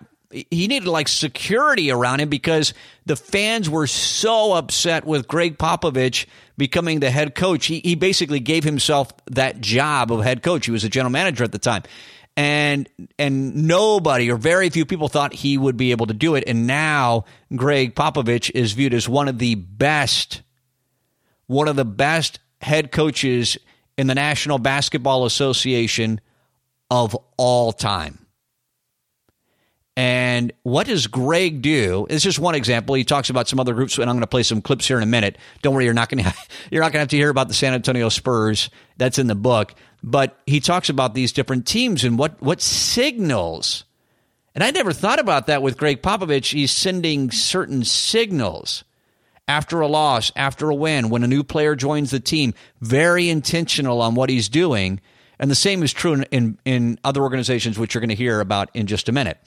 he 0.51 0.67
needed 0.67 0.87
like 0.87 1.07
security 1.07 1.91
around 1.91 2.19
him 2.19 2.29
because 2.29 2.73
the 3.05 3.15
fans 3.15 3.69
were 3.69 3.87
so 3.87 4.53
upset 4.53 5.05
with 5.05 5.27
Gregg 5.27 5.57
Popovich 5.57 6.25
becoming 6.57 6.99
the 6.99 7.09
head 7.09 7.35
coach. 7.35 7.65
He, 7.67 7.79
he 7.79 7.95
basically 7.95 8.39
gave 8.39 8.63
himself 8.63 9.11
that 9.31 9.61
job 9.61 10.11
of 10.11 10.23
head 10.23 10.43
coach. 10.43 10.65
He 10.65 10.71
was 10.71 10.83
a 10.83 10.89
general 10.89 11.11
manager 11.11 11.43
at 11.43 11.51
the 11.51 11.59
time. 11.59 11.83
And 12.37 12.89
and 13.17 13.67
nobody 13.67 14.29
or 14.29 14.35
very 14.35 14.69
few 14.69 14.85
people 14.85 15.07
thought 15.07 15.33
he 15.33 15.57
would 15.57 15.77
be 15.77 15.91
able 15.91 16.07
to 16.07 16.13
do 16.13 16.35
it. 16.35 16.43
And 16.47 16.67
now 16.67 17.23
Gregg 17.55 17.95
Popovich 17.95 18.51
is 18.53 18.73
viewed 18.73 18.93
as 18.93 19.07
one 19.07 19.29
of 19.29 19.39
the 19.39 19.55
best, 19.55 20.41
one 21.47 21.69
of 21.69 21.77
the 21.77 21.85
best 21.85 22.39
head 22.59 22.91
coaches 22.91 23.57
in 23.97 24.07
the 24.07 24.15
National 24.15 24.57
Basketball 24.57 25.25
Association 25.25 26.19
of 26.91 27.15
all 27.37 27.71
time. 27.71 28.24
And 29.97 30.51
what 30.63 30.87
does 30.87 31.07
Gregg 31.07 31.61
do? 31.61 32.05
It's 32.09 32.23
just 32.23 32.37
one 32.37 32.53
example. 32.53 32.95
He 32.95 33.05
talks 33.05 33.29
about 33.29 33.47
some 33.47 33.61
other 33.61 33.73
groups, 33.73 33.97
and 33.97 34.09
I'm 34.09 34.15
going 34.15 34.21
to 34.21 34.27
play 34.27 34.43
some 34.43 34.61
clips 34.61 34.85
here 34.85 34.97
in 34.97 35.03
a 35.03 35.07
minute. 35.07 35.37
Don't 35.61 35.73
worry, 35.73 35.85
you're 35.85 35.93
not 35.93 36.09
going 36.09 36.23
to 36.23 36.33
you're 36.69 36.81
not 36.81 36.91
going 36.91 36.99
to 36.99 36.99
have 36.99 37.09
to 37.09 37.17
hear 37.17 37.29
about 37.29 37.47
the 37.47 37.53
San 37.53 37.73
Antonio 37.73 38.09
Spurs. 38.09 38.69
That's 38.97 39.19
in 39.19 39.27
the 39.27 39.35
book. 39.35 39.73
But 40.03 40.37
he 40.45 40.59
talks 40.59 40.89
about 40.89 41.13
these 41.13 41.31
different 41.31 41.65
teams 41.65 42.03
and 42.03 42.17
what 42.19 42.41
what 42.41 42.61
signals. 42.61 43.85
And 44.53 44.63
I 44.63 44.71
never 44.71 44.93
thought 44.93 45.19
about 45.19 45.47
that 45.47 45.61
with 45.61 45.77
Gregg 45.77 46.01
Popovich. 46.01 46.53
He's 46.53 46.71
sending 46.71 47.31
certain 47.31 47.83
signals 47.83 48.83
after 49.47 49.81
a 49.81 49.87
loss, 49.87 50.31
after 50.35 50.69
a 50.69 50.75
win, 50.75 51.09
when 51.09 51.23
a 51.23 51.27
new 51.27 51.43
player 51.43 51.75
joins 51.75 52.11
the 52.11 52.19
team. 52.19 52.53
Very 52.81 53.29
intentional 53.29 54.01
on 54.01 54.15
what 54.15 54.29
he's 54.29 54.49
doing 54.49 55.01
And 55.39 55.51
the 55.51 55.55
same 55.55 55.83
is 55.83 55.93
true 55.93 56.13
in, 56.13 56.23
in, 56.31 56.57
in 56.65 56.99
other 57.03 57.21
organizations, 57.21 57.77
which 57.77 57.93
you're 57.93 58.01
going 58.01 58.09
to 58.09 58.15
hear 58.15 58.39
about 58.39 58.69
in 58.73 58.87
just 58.87 59.09
a 59.09 59.11
minute. 59.11 59.37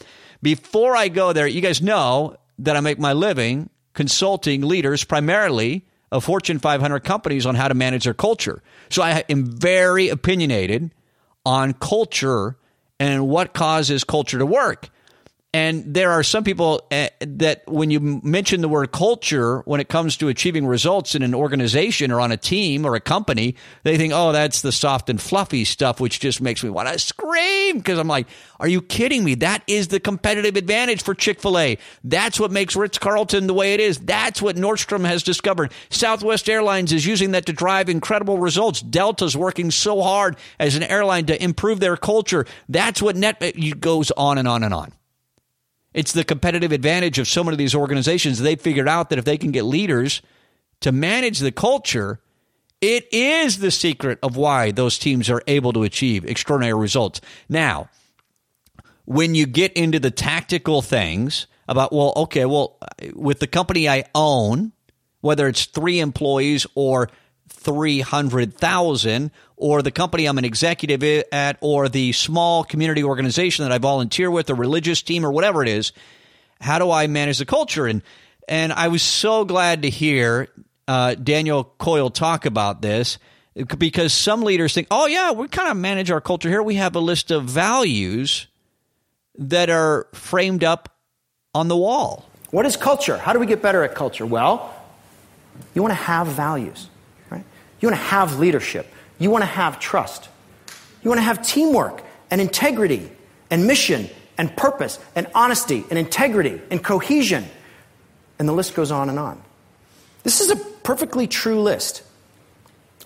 Before 0.43 0.97
I 0.97 1.09
go 1.09 1.33
there, 1.33 1.47
you 1.47 1.61
guys 1.61 1.83
know 1.83 2.37
that 2.59 2.77
I 2.77 2.81
make 2.81 2.99
my 2.99 3.13
living 3.13 3.71
consulting 3.95 4.63
leaders 4.63 5.03
primarily 5.03 5.85
of 6.13 6.25
Fortune 6.25 6.59
500 6.59 7.01
companies 7.01 7.47
on 7.47 7.55
how 7.55 7.69
to 7.69 7.75
manage 7.75 8.05
their 8.05 8.15
culture. 8.15 8.63
So 8.91 9.03
I 9.03 9.25
am 9.29 9.45
very 9.45 10.09
opinionated 10.09 10.95
on 11.45 11.73
culture 11.75 12.57
and 13.01 13.29
what 13.29 13.55
causes 13.55 14.05
culture 14.05 14.39
to 14.39 14.47
work. 14.47 14.91
And 15.55 15.95
there 15.95 16.11
are 16.11 16.23
some 16.23 16.45
people 16.45 16.87
uh, 16.91 17.09
that, 17.21 17.63
when 17.67 17.91
you 17.91 18.01
mention 18.01 18.61
the 18.61 18.69
word 18.69 18.93
culture, 18.93 19.61
when 19.61 19.81
it 19.81 19.89
comes 19.89 20.19
to 20.19 20.29
achieving 20.29 20.67
results 20.67 21.15
in 21.15 21.23
an 21.23 21.35
organization 21.35 22.13
or 22.13 22.21
on 22.21 22.31
a 22.33 22.37
team 22.37 22.85
or 22.85 22.95
a 22.95 23.01
company, 23.01 23.57
they 23.83 23.97
think, 23.97 24.13
oh, 24.15 24.33
that's 24.33 24.61
the 24.61 24.73
soft 24.73 25.09
and 25.09 25.19
fluffy 25.19 25.65
stuff, 25.65 26.01
which 26.01 26.21
just 26.21 26.43
makes 26.43 26.63
me 26.63 26.69
want 26.69 26.89
to 26.89 26.99
scream. 26.99 27.79
Because 27.79 27.99
I'm 27.99 28.09
like, 28.09 28.27
are 28.61 28.69
you 28.69 28.83
kidding 28.83 29.25
me? 29.25 29.37
That 29.37 29.63
is 29.67 29.89
the 29.89 30.01
competitive 30.01 30.57
advantage 30.57 31.03
for 31.03 31.15
Chick 31.15 31.41
fil 31.41 31.59
A. 31.59 31.79
That's 32.05 32.39
what 32.39 32.53
makes 32.53 32.77
Ritz 32.77 32.99
Carlton 32.99 33.47
the 33.47 33.55
way 33.55 33.73
it 33.73 33.81
is. 33.81 33.99
That's 33.99 34.43
what 34.43 34.57
Nordstrom 34.57 35.07
has 35.07 35.23
discovered. 35.23 35.73
Southwest 35.89 36.51
Airlines 36.51 36.93
is 36.93 37.07
using 37.07 37.31
that 37.31 37.47
to 37.47 37.55
drive 37.55 37.89
incredible 37.89 38.37
results. 38.37 38.83
Delta's 38.83 39.35
working 39.35 39.71
so 39.71 40.03
hard 40.03 40.37
as 40.61 40.77
an 40.77 40.83
airline 40.83 41.25
to 41.27 41.43
improve 41.43 41.81
their 41.81 41.97
culture. 41.97 42.45
That's 42.69 43.01
what 43.01 43.17
net 43.17 43.41
goes 43.81 44.11
on 44.11 44.37
and 44.37 44.47
on 44.47 44.63
and 44.63 44.75
on. 44.75 44.93
It's 45.95 46.13
the 46.13 46.25
competitive 46.25 46.73
advantage 46.73 47.19
of 47.19 47.29
so 47.29 47.43
many 47.43 47.55
of 47.55 47.59
these 47.59 47.75
organizations. 47.75 48.39
They 48.39 48.57
figured 48.57 48.89
out 48.89 49.11
that 49.11 49.19
if 49.19 49.25
they 49.25 49.39
can 49.39 49.51
get 49.51 49.65
leaders 49.65 50.23
to 50.81 50.93
manage 50.93 51.39
the 51.41 51.53
culture, 51.53 52.21
it 52.81 53.13
is 53.13 53.59
the 53.59 53.71
secret 53.71 54.19
of 54.23 54.37
why 54.37 54.71
those 54.71 54.99
teams 54.99 55.29
are 55.29 55.43
able 55.47 55.73
to 55.73 55.83
achieve 55.83 56.25
extraordinary 56.25 56.79
results. 56.79 57.21
Now, 57.49 57.89
when 59.05 59.35
you 59.35 59.47
get 59.47 59.73
into 59.73 59.99
the 59.99 60.11
tactical 60.11 60.83
things 60.83 61.47
about, 61.67 61.93
well, 61.93 62.13
okay, 62.17 62.45
well, 62.45 62.79
with 63.15 63.41
the 63.41 63.47
company 63.47 63.89
I 63.89 64.05
own, 64.15 64.73
whether 65.21 65.49
it's 65.49 65.65
three 65.65 65.99
employees 65.99 66.67
or 66.75 67.09
300,000 67.59 69.31
or 69.57 69.83
the 69.83 69.91
company 69.91 70.27
I'm 70.27 70.39
an 70.39 70.45
executive 70.45 71.03
at 71.33 71.59
or 71.61 71.89
the 71.89 72.13
small 72.13 72.65
community 72.65 73.03
organization 73.03 73.65
that 73.65 73.73
I 73.73 73.79
volunteer 73.79 74.31
with, 74.31 74.49
a 74.51 74.55
religious 74.55 75.03
team 75.03 75.25
or 75.25 75.31
whatever 75.31 75.63
it 75.63 75.69
is, 75.69 75.93
how 76.61 76.79
do 76.79 76.91
I 76.91 77.07
manage 77.07 77.39
the 77.39 77.47
culture? 77.47 77.87
And 77.87 78.03
and 78.49 78.73
I 78.73 78.89
was 78.89 79.03
so 79.03 79.45
glad 79.45 79.83
to 79.83 79.91
hear 79.91 80.49
uh, 80.87 81.15
Daniel 81.15 81.65
Coyle 81.65 82.09
talk 82.09 82.47
about 82.47 82.81
this 82.81 83.19
because 83.77 84.15
some 84.15 84.43
leaders 84.43 84.73
think, 84.73 84.87
oh 84.91 85.07
yeah, 85.07 85.33
we 85.33 85.49
kind 85.49 85.71
of 85.71 85.77
manage 85.77 86.11
our 86.11 86.21
culture 86.21 86.49
here. 86.49 86.63
We 86.63 86.77
have 86.77 86.97
a 86.97 87.01
list 87.01 87.31
of 87.31 87.45
values 87.45 88.47
that 89.37 89.69
are 89.69 90.07
framed 90.15 90.65
up 90.65 90.97
on 91.55 91.69
the 91.69 91.77
wall. 91.77 92.27
What 92.51 92.65
is 92.65 92.77
culture? 92.77 93.19
How 93.19 93.35
do 93.35 93.39
we 93.39 93.47
get 93.47 93.61
better 93.61 93.83
at 93.85 93.95
culture? 93.95 94.25
Well, 94.25 94.75
you 95.75 95.83
want 95.83 95.93
to 95.93 96.03
have 96.03 96.29
values. 96.29 96.89
You 97.81 97.89
want 97.89 98.01
to 98.01 98.07
have 98.07 98.39
leadership. 98.39 98.87
You 99.19 99.31
want 99.31 99.43
to 99.43 99.47
have 99.47 99.79
trust. 99.79 100.29
You 101.03 101.11
want 101.11 101.19
to 101.19 101.25
have 101.25 101.47
teamwork 101.47 102.03
and 102.31 102.41
integrity 102.41 103.11
and 103.51 103.67
mission 103.67 104.09
and 104.37 104.57
purpose 104.57 104.99
and 105.15 105.27
honesty 105.35 105.85
and 105.91 105.99
integrity 105.99 106.61
and 106.71 106.83
cohesion. 106.83 107.45
And 108.39 108.49
the 108.49 108.53
list 108.53 108.75
goes 108.75 108.91
on 108.91 109.09
and 109.09 109.19
on. 109.19 109.43
This 110.23 110.41
is 110.41 110.51
a 110.51 110.57
perfectly 110.57 111.27
true 111.27 111.61
list. 111.61 112.03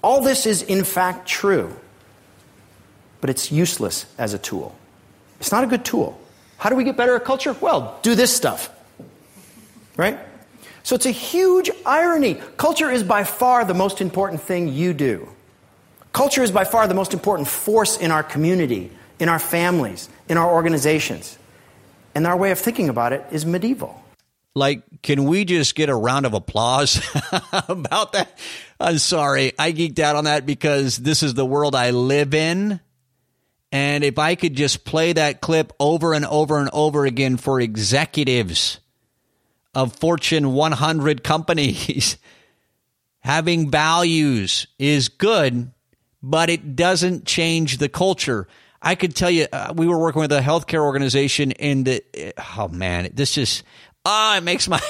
All 0.03 0.21
this 0.21 0.47
is, 0.47 0.63
in 0.63 0.85
fact, 0.85 1.29
true, 1.29 1.75
but 3.21 3.31
it's 3.31 3.53
useless 3.53 4.07
as 4.19 4.35
a 4.35 4.39
tool. 4.39 4.75
It's 5.39 5.53
not 5.53 5.65
a 5.65 5.67
good 5.67 5.85
tool. 5.85 6.21
How 6.59 6.71
do 6.71 6.77
we 6.77 6.85
get 6.85 6.97
better 6.97 7.15
at 7.17 7.25
culture? 7.25 7.57
Well, 7.61 7.99
do 8.03 8.15
this 8.15 8.35
stuff. 8.35 8.71
Right? 9.97 10.19
So 10.83 10.95
it's 10.95 11.07
a 11.07 11.11
huge 11.11 11.71
irony. 11.87 12.35
Culture 12.57 12.91
is 12.91 13.03
by 13.03 13.25
far 13.25 13.65
the 13.65 13.75
most 13.75 14.01
important 14.01 14.43
thing 14.43 14.69
you 14.69 14.93
do. 14.93 15.29
Culture 16.13 16.43
is 16.43 16.51
by 16.51 16.65
far 16.65 16.87
the 16.87 16.95
most 16.95 17.15
important 17.15 17.49
force 17.49 17.97
in 17.97 18.11
our 18.11 18.23
community, 18.23 18.91
in 19.19 19.29
our 19.29 19.39
families, 19.39 20.09
in 20.29 20.37
our 20.37 20.53
organizations. 20.53 21.39
And 22.15 22.27
our 22.27 22.37
way 22.37 22.51
of 22.51 22.59
thinking 22.59 22.89
about 22.89 23.13
it 23.13 23.25
is 23.31 23.47
medieval. 23.47 24.03
Like, 24.55 24.83
can 25.03 25.25
we 25.25 25.47
just 25.47 25.75
get 25.75 25.89
a 25.89 25.95
round 25.95 26.27
of 26.27 26.35
applause 26.35 27.01
about 27.69 28.13
that? 28.13 28.39
I'm 28.79 28.99
sorry. 28.99 29.53
I 29.59 29.73
geeked 29.73 29.99
out 29.99 30.17
on 30.17 30.25
that 30.25 30.45
because 30.45 30.99
this 30.99 31.23
is 31.23 31.33
the 31.33 31.47
world 31.47 31.75
I 31.75 31.91
live 31.91 32.35
in. 32.35 32.81
And 33.71 34.05
if 34.05 34.19
I 34.19 34.35
could 34.35 34.55
just 34.55 34.85
play 34.85 35.15
that 35.15 35.41
clip 35.41 35.73
over 35.81 36.13
and 36.13 36.27
over 36.27 36.59
and 36.59 36.69
over 36.75 37.07
again 37.07 37.39
for 37.39 37.59
executives 37.59 38.79
of 39.75 39.95
Fortune 39.97 40.53
100 40.53 41.25
companies. 41.25 42.17
Having 43.21 43.71
values 43.71 44.67
is 44.79 45.09
good, 45.09 45.71
but 46.23 46.51
it 46.51 46.75
doesn't 46.75 47.25
change 47.25 47.79
the 47.79 47.89
culture. 47.89 48.49
I 48.81 48.97
could 48.97 49.15
tell 49.15 49.31
you, 49.31 49.47
uh, 49.53 49.73
we 49.77 49.87
were 49.87 49.99
working 49.99 50.21
with 50.21 50.33
a 50.33 50.41
healthcare 50.41 50.83
organization, 50.83 51.53
and 51.53 51.85
the, 51.87 52.35
oh 52.59 52.67
man, 52.67 53.11
this 53.15 53.35
just 53.35 53.63
ah, 54.05 54.39
it 54.39 54.43
makes 54.43 54.69
my 54.69 54.81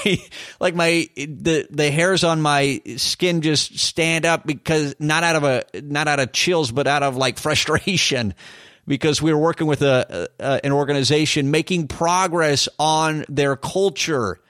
like 0.61 0.75
my 0.75 1.09
the 1.17 1.67
the 1.71 1.91
hairs 1.91 2.25
on 2.25 2.41
my 2.41 2.81
skin 2.97 3.43
just 3.43 3.79
stand 3.79 4.25
up 4.25 4.47
because 4.47 4.95
not 4.99 5.25
out 5.25 5.37
of 5.37 5.45
a 5.45 5.65
not 5.83 6.09
out 6.09 6.21
of 6.21 6.33
chills, 6.33 6.73
but 6.73 6.87
out 6.87 7.03
of 7.03 7.17
like 7.17 7.39
frustration. 7.39 8.35
Because 8.85 9.23
we 9.23 9.33
were 9.33 9.39
working 9.39 9.69
with 9.69 9.83
a, 9.83 10.29
a 10.41 10.61
an 10.65 10.73
organization 10.73 11.53
making 11.53 11.87
progress 11.87 12.69
on 12.81 13.25
their 13.29 13.55
culture 13.55 14.41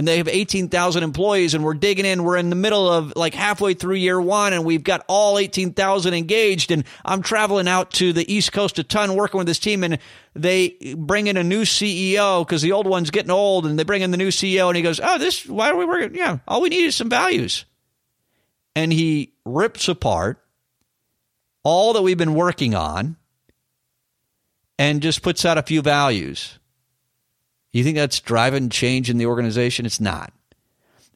and 0.00 0.08
they 0.08 0.16
have 0.16 0.28
18,000 0.28 1.02
employees 1.02 1.52
and 1.52 1.62
we're 1.62 1.74
digging 1.74 2.06
in. 2.06 2.24
We're 2.24 2.38
in 2.38 2.48
the 2.48 2.56
middle 2.56 2.90
of 2.90 3.12
like 3.16 3.34
halfway 3.34 3.74
through 3.74 3.96
year 3.96 4.18
one 4.18 4.54
and 4.54 4.64
we've 4.64 4.82
got 4.82 5.04
all 5.08 5.36
18,000 5.36 6.14
engaged. 6.14 6.70
And 6.70 6.84
I'm 7.04 7.20
traveling 7.20 7.68
out 7.68 7.90
to 7.90 8.14
the 8.14 8.32
East 8.32 8.50
Coast 8.50 8.78
a 8.78 8.82
ton 8.82 9.14
working 9.14 9.36
with 9.36 9.46
this 9.46 9.58
team 9.58 9.84
and 9.84 9.98
they 10.32 10.78
bring 10.96 11.26
in 11.26 11.36
a 11.36 11.44
new 11.44 11.64
CEO 11.64 12.46
because 12.46 12.62
the 12.62 12.72
old 12.72 12.86
one's 12.86 13.10
getting 13.10 13.30
old 13.30 13.66
and 13.66 13.78
they 13.78 13.84
bring 13.84 14.00
in 14.00 14.10
the 14.10 14.16
new 14.16 14.28
CEO 14.28 14.68
and 14.68 14.76
he 14.78 14.82
goes, 14.82 15.00
Oh, 15.04 15.18
this, 15.18 15.44
why 15.44 15.68
are 15.68 15.76
we 15.76 15.84
working? 15.84 16.14
Yeah, 16.14 16.38
all 16.48 16.62
we 16.62 16.70
need 16.70 16.86
is 16.86 16.96
some 16.96 17.10
values. 17.10 17.66
And 18.74 18.90
he 18.90 19.34
rips 19.44 19.86
apart 19.86 20.42
all 21.62 21.92
that 21.92 22.00
we've 22.00 22.16
been 22.16 22.32
working 22.32 22.74
on 22.74 23.16
and 24.78 25.02
just 25.02 25.20
puts 25.20 25.44
out 25.44 25.58
a 25.58 25.62
few 25.62 25.82
values. 25.82 26.58
You 27.72 27.84
think 27.84 27.96
that's 27.96 28.20
driving 28.20 28.68
change 28.68 29.10
in 29.10 29.18
the 29.18 29.26
organization? 29.26 29.86
It's 29.86 30.00
not. 30.00 30.32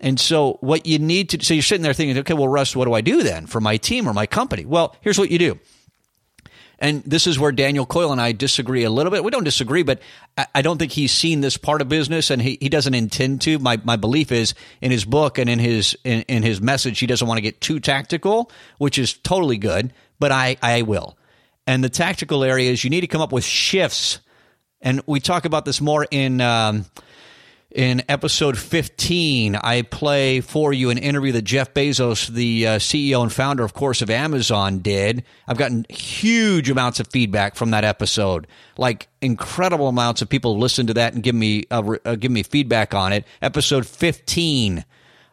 And 0.00 0.20
so, 0.20 0.58
what 0.61 0.87
you 0.87 0.99
need 0.99 1.30
to 1.30 1.44
so 1.44 1.54
you're 1.54 1.62
sitting 1.62 1.82
there 1.82 1.94
thinking, 1.94 2.18
okay, 2.18 2.34
well, 2.34 2.49
Russ, 2.49 2.76
what 2.76 2.84
do 2.84 2.92
I 2.92 3.00
do 3.00 3.23
then 3.23 3.46
for 3.46 3.61
my 3.61 3.76
team 3.76 4.08
or 4.08 4.12
my 4.12 4.26
company? 4.26 4.64
Well, 4.64 4.94
here's 5.00 5.18
what 5.18 5.30
you 5.30 5.38
do. 5.38 5.58
And 6.78 7.02
this 7.04 7.26
is 7.26 7.38
where 7.38 7.52
Daniel 7.52 7.87
Coyle 7.87 8.12
and 8.12 8.20
I 8.20 8.32
disagree 8.32 8.84
a 8.84 8.90
little 8.90 9.12
bit. 9.12 9.25
We 9.25 9.30
don't 9.30 9.44
disagree, 9.44 9.84
but 9.84 10.00
I 10.54 10.61
don't 10.61 10.76
think 10.76 10.92
he's 10.92 11.12
seen 11.12 11.40
this 11.40 11.56
part 11.56 11.80
of 11.80 11.88
business 11.88 12.30
and 12.30 12.42
he, 12.42 12.58
he 12.61 12.68
doesn't 12.68 12.94
intend 12.94 13.42
to. 13.42 13.58
My, 13.58 13.80
my 13.84 13.96
belief 13.96 14.32
is 14.32 14.54
in 14.80 14.90
his 14.90 15.04
book 15.04 15.38
and 15.38 15.49
in 15.49 15.61
his, 15.61 15.96
in, 16.04 16.23
in 16.23 16.42
his 16.42 16.61
message, 16.61 16.99
he 16.99 17.06
doesn't 17.06 17.26
want 17.26 17.38
to 17.38 17.42
get 17.42 17.61
too 17.61 17.78
tactical, 17.78 18.50
which 18.78 18.99
is 18.99 19.14
totally 19.14 19.56
good, 19.56 19.92
but 20.18 20.32
I, 20.32 20.56
I 20.61 20.82
will. 20.82 21.16
And 21.66 21.82
the 21.82 21.88
tactical 21.88 22.42
area 22.42 22.70
is 22.70 22.82
you 22.82 22.90
need 22.90 23.02
to 23.02 23.06
come 23.06 23.23
up 23.23 23.32
with 23.32 23.44
shifts 23.44 24.18
and 24.85 25.00
we 25.07 25.19
talk 25.19 25.47
about 25.47 25.64
this 25.64 25.81
more 25.81 26.07
in 26.11 26.41
um, 26.41 26.85
in 27.75 28.03
episode 28.09 28.57
15. 28.57 29.57
I 29.57 29.83
play 29.83 30.41
for 30.41 30.73
you 30.73 30.91
an 30.91 30.99
interview 30.99 31.33
that 31.33 31.43
Jeff 31.43 31.75
Bezos, 31.75 32.29
the 32.29 32.67
uh, 32.67 32.79
CEO 32.79 33.23
and 33.23 33.33
founder, 33.33 33.64
of 33.64 33.75
course, 33.75 34.03
of 34.03 34.11
Amazon, 34.11 34.79
did. 34.79 35.25
I've 35.49 35.57
gotten 35.57 35.87
huge 35.88 36.71
amounts 36.71 37.00
of 37.00 37.09
feedback 37.09 37.57
from 37.57 37.71
that 37.71 37.83
episode, 37.83 38.47
like 38.76 39.09
incredible 39.21 39.88
amounts 39.88 40.23
of 40.23 40.29
people 40.29 40.59
listen 40.59 40.87
to 40.87 40.95
that 40.95 41.14
and 41.14 41.23
give 41.23 41.35
me 41.35 41.64
uh, 41.71 41.97
uh, 42.05 42.14
give 42.14 42.31
me 42.31 42.43
feedback 42.45 42.95
on 42.95 43.12
it. 43.12 43.25
Episode 43.43 43.87
15 43.87 44.85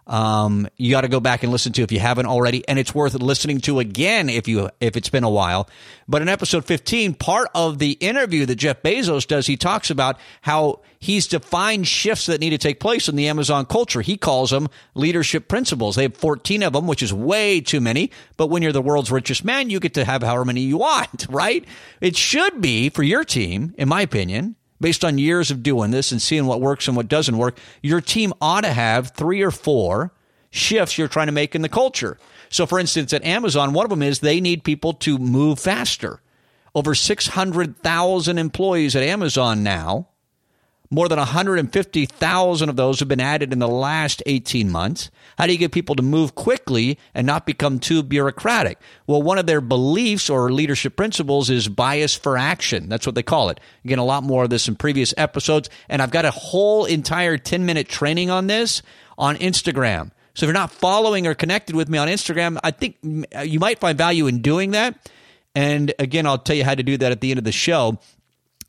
um, 0.08 0.68
you 0.78 0.92
got 0.92 1.02
to 1.02 1.08
go 1.08 1.20
back 1.20 1.44
and 1.44 1.52
listen 1.52 1.74
to 1.74 1.84
if 1.84 1.92
you 1.92 2.00
haven't 2.00 2.26
already, 2.26 2.68
and 2.68 2.78
it's 2.80 2.94
worth 2.94 3.14
listening 3.14 3.60
to 3.62 3.80
again 3.80 4.30
if 4.30 4.48
you 4.48 4.70
if 4.80 4.98
it's 4.98 5.10
been 5.10 5.24
a 5.24 5.30
while. 5.30 5.70
But 6.08 6.22
in 6.22 6.30
episode 6.30 6.66
15, 6.66 7.14
part 7.14 7.50
of 7.56 7.80
the 7.80 7.92
interview 7.94 8.46
that 8.46 8.56
Jeff 8.56 8.82
Bezos 8.82 9.26
does, 9.26 9.48
he 9.48 9.58
talks 9.58 9.90
about 9.90 10.18
how 10.42 10.82
he's 11.00 11.28
defined 11.28 11.88
shifts 11.88 12.26
that 12.26 12.42
need 12.42 12.50
to 12.50 12.58
take 12.58 12.80
place 12.80 13.08
in 13.08 13.16
the 13.16 13.28
Amazon 13.28 13.66
culture. 13.66 14.02
He 14.02 14.18
calls 14.18 14.50
them 14.50 14.68
leadership 14.94 15.48
principles. 15.48 15.96
They 15.96 16.04
have 16.04 16.18
14 16.18 16.64
of 16.64 16.74
them, 16.74 16.88
which 16.88 17.04
is 17.04 17.14
way 17.14 17.62
too 17.62 17.80
many. 17.80 18.12
But 18.38 18.48
when 18.48 18.62
you're 18.64 18.72
the 18.72 18.82
world's 18.82 19.12
richest 19.12 19.46
man, 19.46 19.70
you 19.70 19.80
get 19.80 19.94
to 19.94 20.06
have 20.06 20.24
however 20.24 20.46
many 20.46 20.62
you 20.62 20.78
want, 20.80 21.28
right? 21.30 21.64
It 22.02 22.18
should 22.18 22.62
be 22.62 22.90
for 22.90 23.04
your 23.04 23.24
team, 23.24 23.74
in 23.78 23.88
my 23.88 24.02
opinion, 24.02 24.56
based 24.82 25.06
on 25.06 25.18
years 25.18 25.52
of 25.52 25.64
doing 25.64 25.92
this 25.92 26.12
and 26.12 26.22
seeing 26.22 26.46
what 26.46 26.60
works 26.60 26.88
and 26.88 26.98
what 26.98 27.08
doesn't 27.08 27.38
work, 27.38 27.58
your 27.82 28.02
team 28.02 28.34
ought 28.42 28.62
to 28.62 28.74
have 28.74 29.12
three 29.12 29.42
or 29.42 29.52
four 29.52 30.12
shifts 30.50 30.98
you're 30.98 31.08
trying 31.08 31.28
to 31.28 31.32
make 31.32 31.56
in 31.56 31.62
the 31.62 31.70
culture. 31.70 32.18
So, 32.50 32.66
for 32.66 32.80
instance, 32.80 33.14
at 33.14 33.24
Amazon, 33.24 33.72
one 33.72 33.86
of 33.86 33.90
them 33.90 34.02
is 34.02 34.20
they 34.20 34.42
need 34.42 34.64
people 34.64 34.94
to 34.94 35.18
move 35.18 35.60
faster. 35.60 36.22
Over 36.76 36.96
600,000 36.96 38.38
employees 38.38 38.96
at 38.96 39.04
Amazon 39.04 39.64
now. 39.64 40.08
More 40.94 41.08
than 41.08 41.20
150,000 41.20 42.70
of 42.70 42.76
those 42.76 43.00
have 43.00 43.08
been 43.08 43.22
added 43.22 43.54
in 43.54 43.60
the 43.60 43.68
last 43.68 44.22
18 44.26 44.70
months. 44.70 45.10
How 45.38 45.48
do 45.48 45.54
you 45.54 45.58
get 45.58 45.72
people 45.72 45.96
to 45.96 46.04
move 46.04 46.36
quickly 46.36 47.00
and 47.14 47.26
not 47.26 47.46
become 47.46 47.80
too 47.80 48.04
bureaucratic? 48.04 48.78
Well, 49.08 49.24
one 49.24 49.38
of 49.38 49.46
their 49.46 49.62
beliefs 49.62 50.30
or 50.30 50.52
leadership 50.52 50.98
principles 50.98 51.50
is 51.50 51.70
bias 51.70 52.14
for 52.14 52.38
action. 52.38 52.90
That's 52.90 53.06
what 53.06 53.16
they 53.16 53.24
call 53.24 53.48
it. 53.48 53.62
Again, 53.86 54.00
a 54.00 54.04
lot 54.04 54.24
more 54.24 54.44
of 54.44 54.50
this 54.50 54.68
in 54.68 54.76
previous 54.76 55.14
episodes. 55.16 55.70
And 55.88 56.02
I've 56.02 56.12
got 56.12 56.26
a 56.26 56.32
whole 56.32 56.84
entire 56.84 57.38
10 57.38 57.66
minute 57.66 57.88
training 57.88 58.30
on 58.30 58.48
this 58.48 58.82
on 59.18 59.38
Instagram. 59.38 60.12
So 60.34 60.46
if 60.46 60.48
you're 60.48 60.54
not 60.54 60.72
following 60.72 61.26
or 61.26 61.36
connected 61.36 61.74
with 61.74 61.88
me 61.88 62.00
on 62.00 62.10
Instagram, 62.10 62.60
I 62.66 62.72
think 62.72 62.98
uh, 63.34 63.42
you 63.42 63.62
might 63.62 63.80
find 63.80 63.98
value 63.98 64.28
in 64.28 64.42
doing 64.42 64.72
that. 64.72 65.10
And 65.56 65.94
again, 66.00 66.26
I'll 66.26 66.38
tell 66.38 66.56
you 66.56 66.66
how 66.66 66.76
to 66.76 66.84
do 66.84 66.98
that 66.98 67.14
at 67.14 67.22
the 67.22 67.32
end 67.32 67.38
of 67.38 67.44
the 67.44 67.52
show. 67.54 67.98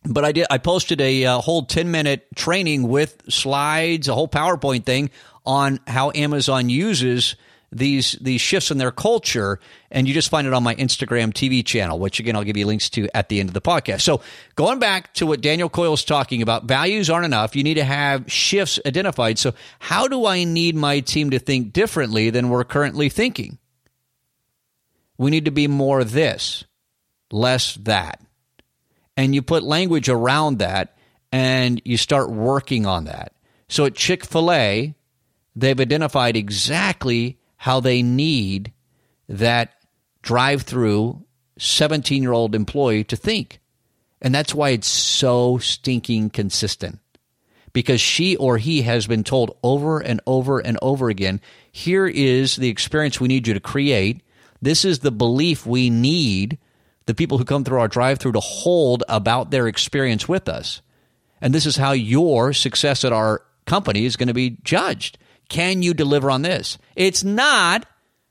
But 0.04 0.25
I 0.25 0.32
did. 0.32 0.47
I 0.50 0.59
posted 0.59 1.00
a, 1.00 1.26
uh, 1.26 1.38
whole 1.38 1.64
ten 1.64 1.90
minute 1.90 2.26
training 2.35 2.88
with 2.88 3.23
slides, 3.28 4.09
a 4.09 4.14
whole 4.14 4.28
PowerPoint 4.28 4.85
thing 4.85 5.11
on 5.47 5.80
how 5.87 6.11
Amazon 6.14 6.68
uses 6.68 7.37
these 7.73 8.12
these 8.21 8.40
shifts 8.40 8.71
in 8.71 8.78
their 8.78 8.90
culture, 8.90 9.59
and 9.90 10.06
you 10.06 10.12
just 10.12 10.28
find 10.28 10.47
it 10.47 10.52
on 10.52 10.62
my 10.62 10.75
Instagram 10.75 11.32
TV 11.32 11.64
channel, 11.64 11.99
which 11.99 12.21
again 12.21 12.37
I'll 12.37 12.44
give 12.44 12.56
you 12.56 12.66
links 12.66 12.90
to 12.90 13.09
at 13.16 13.28
the 13.28 13.40
end 13.40 13.49
of 13.49 13.54
the 13.54 13.62
podcast. 13.62 14.02
So 14.02 14.21
going 14.56 14.78
back 14.78 15.14
to 15.14 15.26
what 15.26 15.40
Daniel 15.40 15.71
Coyle 15.71 15.94
is 15.94 16.04
talking 16.04 16.42
about, 16.42 16.64
values 16.64 17.09
aren't 17.09 17.25
enough. 17.25 17.56
You 17.56 17.64
need 17.64 17.75
to 17.75 17.85
have 17.85 18.30
shifts 18.30 18.78
identified. 18.85 19.38
So 19.38 19.54
how 19.78 20.06
do 20.06 20.26
I 20.26 20.44
need 20.44 20.76
my 20.76 21.00
team 21.00 21.30
to 21.30 21.38
think 21.38 21.73
differently 21.73 22.30
than 22.30 22.50
we're 22.50 22.64
currently 22.64 23.09
thinking? 23.09 23.59
We 25.16 25.30
need 25.30 25.47
to 25.47 25.50
be 25.50 25.66
more 25.66 26.04
this, 26.04 26.64
less 27.30 27.75
that 27.76 28.21
and 29.16 29.35
you 29.35 29.42
put 29.42 29.62
language 29.62 30.09
around 30.09 30.59
that 30.59 30.97
and 31.31 31.81
you 31.85 31.97
start 31.97 32.31
working 32.31 32.87
on 32.87 33.04
that. 33.04 33.33
So 33.69 33.87
at 33.87 33.95
Chick 33.95 34.25
fil 34.25 34.52
A, 34.52 34.95
they've 35.57 35.81
identified 35.81 36.37
exactly 36.37 37.38
how 37.57 37.81
they 37.81 38.02
need 38.02 38.73
that 39.28 39.75
drive 40.23 40.62
through 40.62 41.25
17 41.59 42.23
year 42.23 42.33
old 42.33 42.54
employee 42.54 43.04
to 43.04 43.16
think. 43.16 43.61
And 44.21 44.35
that's 44.35 44.54
why 44.54 44.71
it's 44.71 44.88
so 44.88 45.59
stinking 45.59 46.31
consistent. 46.31 46.99
Because 47.73 48.00
she 48.00 48.37
or 48.37 48.59
he 48.59 48.83
has 48.83 49.07
been 49.07 49.25
told 49.25 49.57
over 49.62 49.99
and 49.99 50.21
over 50.26 50.61
and 50.61 50.78
over 50.83 51.09
again 51.09 51.40
here 51.71 52.07
is 52.07 52.57
the 52.57 52.69
experience 52.69 53.19
we 53.19 53.28
need 53.28 53.47
you 53.47 53.54
to 53.54 53.61
create. 53.61 54.23
This 54.61 54.85
is 54.85 54.99
the 54.99 55.11
belief 55.11 55.66
we 55.66 55.88
need 55.88 56.59
the 57.06 57.14
people 57.14 57.38
who 57.38 57.44
come 57.44 57.64
through 57.64 57.80
our 57.80 57.88
drive 57.88 58.18
through 58.18 58.32
to 58.32 58.40
hold 58.40 59.02
about 59.09 59.50
their 59.50 59.66
experience 59.66 60.28
with 60.28 60.49
us. 60.49 60.82
And 61.40 61.54
this 61.54 61.66
is 61.66 61.76
how 61.76 61.92
your 61.92 62.52
success 62.52 63.04
at 63.04 63.12
our 63.12 63.42
company 63.66 64.04
is 64.04 64.16
going 64.16 64.28
to 64.28 64.35
be 64.35 64.59
judged. 64.62 65.18
Can 65.49 65.82
you 65.82 65.94
deliver 65.94 66.30
on 66.30 66.42
this? 66.42 66.78
It's 66.97 67.25
not 67.25 67.87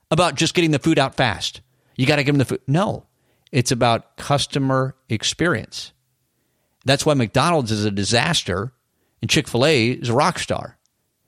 about 0.09 0.35
just 0.35 0.53
getting 0.53 0.71
the 0.71 0.79
food 0.79 0.97
out 0.97 1.15
fast. 1.15 1.61
You 1.95 2.05
got 2.05 2.17
to 2.17 2.23
give 2.23 2.33
them 2.33 2.39
the 2.39 2.45
food. 2.45 2.61
No, 2.67 3.05
it's 3.51 3.71
about 3.71 4.17
customer 4.17 4.95
experience. 5.09 5.93
That's 6.85 7.05
why 7.05 7.13
McDonald's 7.13 7.71
is 7.71 7.85
a 7.85 7.91
disaster 7.91 8.73
and 9.21 9.29
Chick 9.29 9.47
fil 9.47 9.65
A 9.65 9.89
is 9.89 10.09
a 10.09 10.13
rock 10.13 10.39
star. 10.39 10.77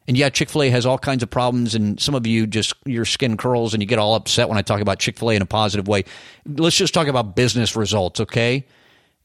And 0.07 0.17
yeah, 0.17 0.29
Chick 0.29 0.49
fil 0.49 0.63
A 0.63 0.69
has 0.69 0.85
all 0.85 0.97
kinds 0.97 1.23
of 1.23 1.29
problems, 1.29 1.75
and 1.75 1.99
some 1.99 2.13
of 2.15 2.27
you 2.27 2.45
just, 2.45 2.73
your 2.85 3.05
skin 3.05 3.37
curls 3.37 3.73
and 3.73 3.81
you 3.81 3.87
get 3.87 3.99
all 3.99 4.15
upset 4.15 4.49
when 4.49 4.57
I 4.57 4.61
talk 4.61 4.81
about 4.81 4.99
Chick 4.99 5.17
fil 5.17 5.31
A 5.31 5.35
in 5.35 5.41
a 5.41 5.45
positive 5.45 5.87
way. 5.87 6.03
Let's 6.45 6.75
just 6.75 6.93
talk 6.93 7.07
about 7.07 7.35
business 7.35 7.75
results, 7.75 8.19
okay? 8.19 8.65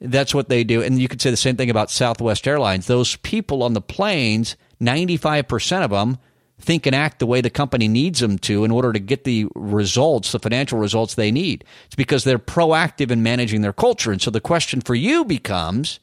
That's 0.01 0.35
what 0.35 0.49
they 0.49 0.63
do. 0.63 0.83
And 0.83 1.01
you 1.01 1.09
could 1.09 1.21
say 1.21 1.31
the 1.31 1.37
same 1.37 1.57
thing 1.57 1.71
about 1.71 1.91
Southwest 1.91 2.47
Airlines. 2.47 2.87
Those 2.87 3.17
people 3.17 3.63
on 3.65 3.73
the 3.73 3.81
planes, 3.81 4.57
95% 4.81 5.83
of 5.83 5.91
them 5.91 6.19
think 6.61 6.87
and 6.87 6.95
act 6.95 7.19
the 7.19 7.27
way 7.27 7.41
the 7.41 7.51
company 7.51 7.89
needs 7.89 8.21
them 8.21 8.39
to 8.39 8.65
in 8.65 8.71
order 8.71 8.93
to 8.93 8.99
get 8.99 9.25
the 9.25 9.47
results, 9.55 10.33
the 10.33 10.39
financial 10.39 10.79
results 10.79 11.15
they 11.15 11.31
need. 11.31 11.65
It's 11.87 11.95
because 11.95 12.25
they're 12.25 12.39
proactive 12.39 13.11
in 13.11 13.23
managing 13.23 13.63
their 13.63 13.73
culture. 13.73 14.11
And 14.13 14.21
so 14.21 14.31
the 14.31 14.41
question 14.41 14.81
for 14.81 14.95
you 14.95 15.25
becomes 15.25 16.01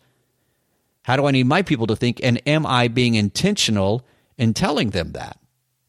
how 1.04 1.15
do 1.15 1.26
I 1.26 1.32
need 1.32 1.45
my 1.45 1.62
people 1.62 1.86
to 1.88 1.95
think? 1.95 2.19
And 2.23 2.41
am 2.47 2.65
I 2.65 2.88
being 2.88 3.15
intentional? 3.15 4.04
In 4.38 4.54
telling 4.54 4.89
them 4.89 5.13
that? 5.13 5.38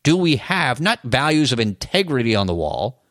Do 0.02 0.16
we 0.16 0.36
have 0.36 0.80
not 0.80 1.02
values 1.02 1.52
of 1.52 1.60
integrity 1.60 2.34
on 2.36 2.46
the 2.46 2.54
wall 2.54 3.02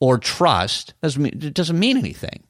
or 0.00 0.18
trust? 0.18 0.94
Doesn't 1.02 1.22
mean, 1.22 1.38
it 1.42 1.54
doesn't 1.54 1.78
mean 1.78 1.96
anything. 1.96 2.44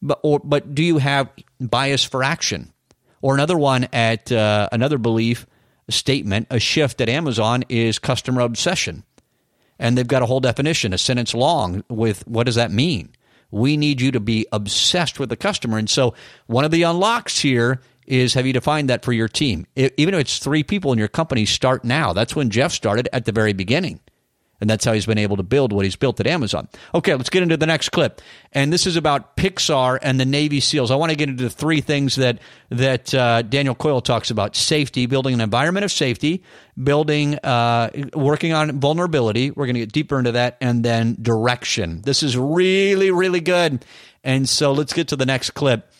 But, 0.00 0.20
or, 0.22 0.40
but 0.42 0.74
do 0.74 0.82
you 0.82 0.98
have 0.98 1.28
bias 1.60 2.04
for 2.04 2.22
action? 2.22 2.72
Or 3.20 3.34
another 3.34 3.58
one 3.58 3.88
at 3.92 4.30
uh, 4.30 4.68
another 4.70 4.96
belief 4.96 5.44
statement, 5.90 6.46
a 6.50 6.60
shift 6.60 7.00
at 7.00 7.08
Amazon 7.08 7.64
is 7.68 7.98
customer 7.98 8.42
obsession. 8.42 9.04
And 9.78 9.96
they've 9.96 10.06
got 10.06 10.22
a 10.22 10.26
whole 10.26 10.40
definition, 10.40 10.92
a 10.92 10.98
sentence 10.98 11.34
long, 11.34 11.84
with 11.88 12.26
what 12.26 12.44
does 12.44 12.56
that 12.56 12.70
mean? 12.70 13.10
We 13.50 13.76
need 13.76 14.00
you 14.00 14.12
to 14.12 14.20
be 14.20 14.46
obsessed 14.52 15.18
with 15.18 15.30
the 15.30 15.36
customer. 15.36 15.78
And 15.78 15.88
so 15.88 16.14
one 16.46 16.64
of 16.64 16.70
the 16.70 16.82
unlocks 16.82 17.38
here 17.38 17.80
is 18.08 18.34
have 18.34 18.46
you 18.46 18.52
defined 18.52 18.88
that 18.88 19.04
for 19.04 19.12
your 19.12 19.28
team? 19.28 19.66
Even 19.76 20.14
if 20.14 20.20
it's 20.20 20.38
three 20.38 20.64
people 20.64 20.92
in 20.92 20.98
your 20.98 21.08
company, 21.08 21.44
start 21.44 21.84
now. 21.84 22.12
That's 22.12 22.34
when 22.34 22.50
Jeff 22.50 22.72
started 22.72 23.08
at 23.12 23.26
the 23.26 23.32
very 23.32 23.52
beginning. 23.52 24.00
And 24.60 24.68
that's 24.68 24.84
how 24.84 24.92
he's 24.92 25.06
been 25.06 25.18
able 25.18 25.36
to 25.36 25.44
build 25.44 25.72
what 25.72 25.84
he's 25.84 25.94
built 25.94 26.18
at 26.18 26.26
Amazon. 26.26 26.68
Okay, 26.92 27.14
let's 27.14 27.30
get 27.30 27.44
into 27.44 27.56
the 27.56 27.66
next 27.66 27.90
clip. 27.90 28.20
And 28.52 28.72
this 28.72 28.88
is 28.88 28.96
about 28.96 29.36
Pixar 29.36 30.00
and 30.02 30.18
the 30.18 30.24
Navy 30.24 30.58
SEALs. 30.58 30.90
I 30.90 30.96
want 30.96 31.10
to 31.10 31.16
get 31.16 31.28
into 31.28 31.44
the 31.44 31.50
three 31.50 31.80
things 31.80 32.16
that 32.16 32.40
that 32.70 33.14
uh, 33.14 33.42
Daniel 33.42 33.76
Coyle 33.76 34.00
talks 34.00 34.32
about: 34.32 34.56
safety, 34.56 35.06
building 35.06 35.34
an 35.34 35.40
environment 35.40 35.84
of 35.84 35.92
safety, 35.92 36.42
building, 36.82 37.36
uh, 37.44 37.90
working 38.14 38.52
on 38.52 38.80
vulnerability. 38.80 39.52
We're 39.52 39.66
going 39.66 39.74
to 39.74 39.80
get 39.80 39.92
deeper 39.92 40.18
into 40.18 40.32
that, 40.32 40.56
and 40.60 40.84
then 40.84 41.16
direction. 41.22 42.02
This 42.02 42.24
is 42.24 42.36
really, 42.36 43.12
really 43.12 43.40
good. 43.40 43.84
And 44.24 44.48
so 44.48 44.72
let's 44.72 44.92
get 44.92 45.08
to 45.08 45.16
the 45.16 45.26
next 45.26 45.50
clip 45.50 45.92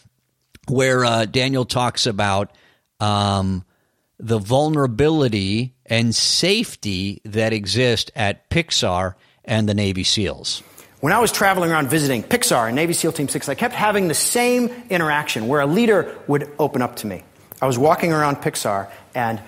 where 0.68 1.04
uh, 1.04 1.24
Daniel 1.24 1.64
talks 1.64 2.06
about 2.06 2.52
um, 3.00 3.64
the 4.18 4.38
vulnerability 4.38 5.74
and 5.86 6.14
safety 6.14 7.20
that 7.24 7.52
exist 7.52 8.10
at 8.14 8.50
Pixar 8.50 9.14
and 9.44 9.68
the 9.68 9.74
Navy 9.74 10.04
SEALs. 10.04 10.62
When 11.00 11.12
I 11.12 11.20
was 11.20 11.30
traveling 11.30 11.70
around 11.70 11.88
visiting 11.88 12.24
Pixar 12.24 12.66
and 12.66 12.74
Navy 12.74 12.92
SEAL 12.92 13.12
Team 13.12 13.28
6, 13.28 13.48
I 13.48 13.54
kept 13.54 13.74
having 13.74 14.08
the 14.08 14.14
same 14.14 14.68
interaction 14.90 15.46
where 15.46 15.60
a 15.60 15.66
leader 15.66 16.18
would 16.26 16.50
open 16.58 16.82
up 16.82 16.96
to 16.96 17.06
me. 17.06 17.22
I 17.62 17.66
was 17.66 17.78
walking 17.78 18.12
around 18.12 18.36
Pixar 18.36 18.90
and 19.14 19.40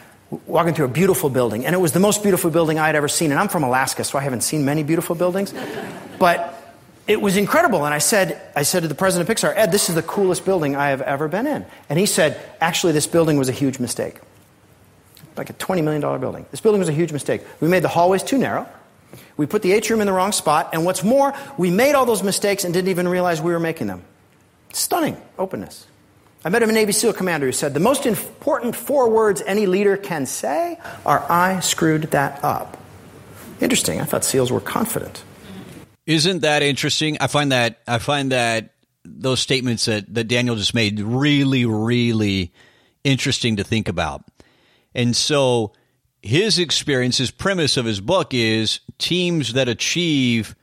walking 0.46 0.74
through 0.74 0.84
a 0.84 0.90
beautiful 0.90 1.28
building, 1.28 1.66
and 1.66 1.74
it 1.74 1.78
was 1.78 1.90
the 1.90 2.00
most 2.00 2.22
beautiful 2.22 2.50
building 2.50 2.78
I 2.78 2.86
had 2.86 2.94
ever 2.94 3.08
seen. 3.08 3.32
And 3.32 3.40
I'm 3.40 3.48
from 3.48 3.64
Alaska, 3.64 4.04
so 4.04 4.16
I 4.16 4.22
haven't 4.22 4.42
seen 4.42 4.64
many 4.64 4.84
beautiful 4.84 5.16
buildings. 5.16 5.52
But 6.20 6.59
it 7.06 7.20
was 7.20 7.36
incredible. 7.36 7.84
And 7.84 7.94
I 7.94 7.98
said, 7.98 8.40
I 8.54 8.62
said 8.62 8.82
to 8.82 8.88
the 8.88 8.94
president 8.94 9.28
of 9.28 9.36
Pixar, 9.36 9.52
Ed, 9.56 9.72
this 9.72 9.88
is 9.88 9.94
the 9.94 10.02
coolest 10.02 10.44
building 10.44 10.76
I 10.76 10.90
have 10.90 11.00
ever 11.02 11.28
been 11.28 11.46
in. 11.46 11.66
And 11.88 11.98
he 11.98 12.06
said, 12.06 12.40
actually, 12.60 12.92
this 12.92 13.06
building 13.06 13.36
was 13.36 13.48
a 13.48 13.52
huge 13.52 13.78
mistake. 13.78 14.20
Like 15.36 15.50
a 15.50 15.54
$20 15.54 15.82
million 15.82 16.00
building. 16.20 16.46
This 16.50 16.60
building 16.60 16.78
was 16.78 16.88
a 16.88 16.92
huge 16.92 17.12
mistake. 17.12 17.42
We 17.60 17.68
made 17.68 17.82
the 17.82 17.88
hallways 17.88 18.22
too 18.22 18.38
narrow. 18.38 18.66
We 19.36 19.46
put 19.46 19.62
the 19.62 19.72
atrium 19.72 20.00
in 20.00 20.06
the 20.06 20.12
wrong 20.12 20.32
spot. 20.32 20.70
And 20.72 20.84
what's 20.84 21.02
more, 21.02 21.34
we 21.56 21.70
made 21.70 21.94
all 21.94 22.06
those 22.06 22.22
mistakes 22.22 22.64
and 22.64 22.72
didn't 22.74 22.90
even 22.90 23.08
realize 23.08 23.40
we 23.40 23.52
were 23.52 23.60
making 23.60 23.86
them. 23.86 24.04
Stunning 24.72 25.16
openness. 25.38 25.86
I 26.44 26.48
met 26.48 26.62
him 26.62 26.70
in 26.70 26.76
a 26.76 26.78
Navy 26.78 26.92
SEAL 26.92 27.14
commander 27.14 27.46
who 27.46 27.52
said, 27.52 27.74
The 27.74 27.80
most 27.80 28.06
important 28.06 28.74
four 28.74 29.10
words 29.10 29.42
any 29.44 29.66
leader 29.66 29.96
can 29.96 30.26
say 30.26 30.78
are, 31.04 31.24
I 31.30 31.60
screwed 31.60 32.04
that 32.12 32.42
up. 32.44 32.78
Interesting. 33.60 34.00
I 34.00 34.04
thought 34.04 34.24
SEALs 34.24 34.50
were 34.50 34.60
confident. 34.60 35.22
Isn't 36.06 36.40
that 36.40 36.62
interesting? 36.62 37.18
I 37.20 37.26
find 37.26 37.52
that 37.52 37.80
I 37.86 37.98
find 37.98 38.32
that 38.32 38.74
those 39.04 39.40
statements 39.40 39.86
that, 39.86 40.12
that 40.14 40.24
Daniel 40.24 40.56
just 40.56 40.74
made 40.74 41.00
really, 41.00 41.64
really 41.64 42.52
interesting 43.04 43.56
to 43.56 43.64
think 43.64 43.88
about. 43.88 44.24
And 44.94 45.16
so 45.16 45.72
his 46.22 46.58
experience, 46.58 47.18
his 47.18 47.30
premise 47.30 47.76
of 47.76 47.86
his 47.86 48.00
book 48.00 48.34
is 48.34 48.80
teams 48.98 49.54
that 49.54 49.68
achieve 49.68 50.54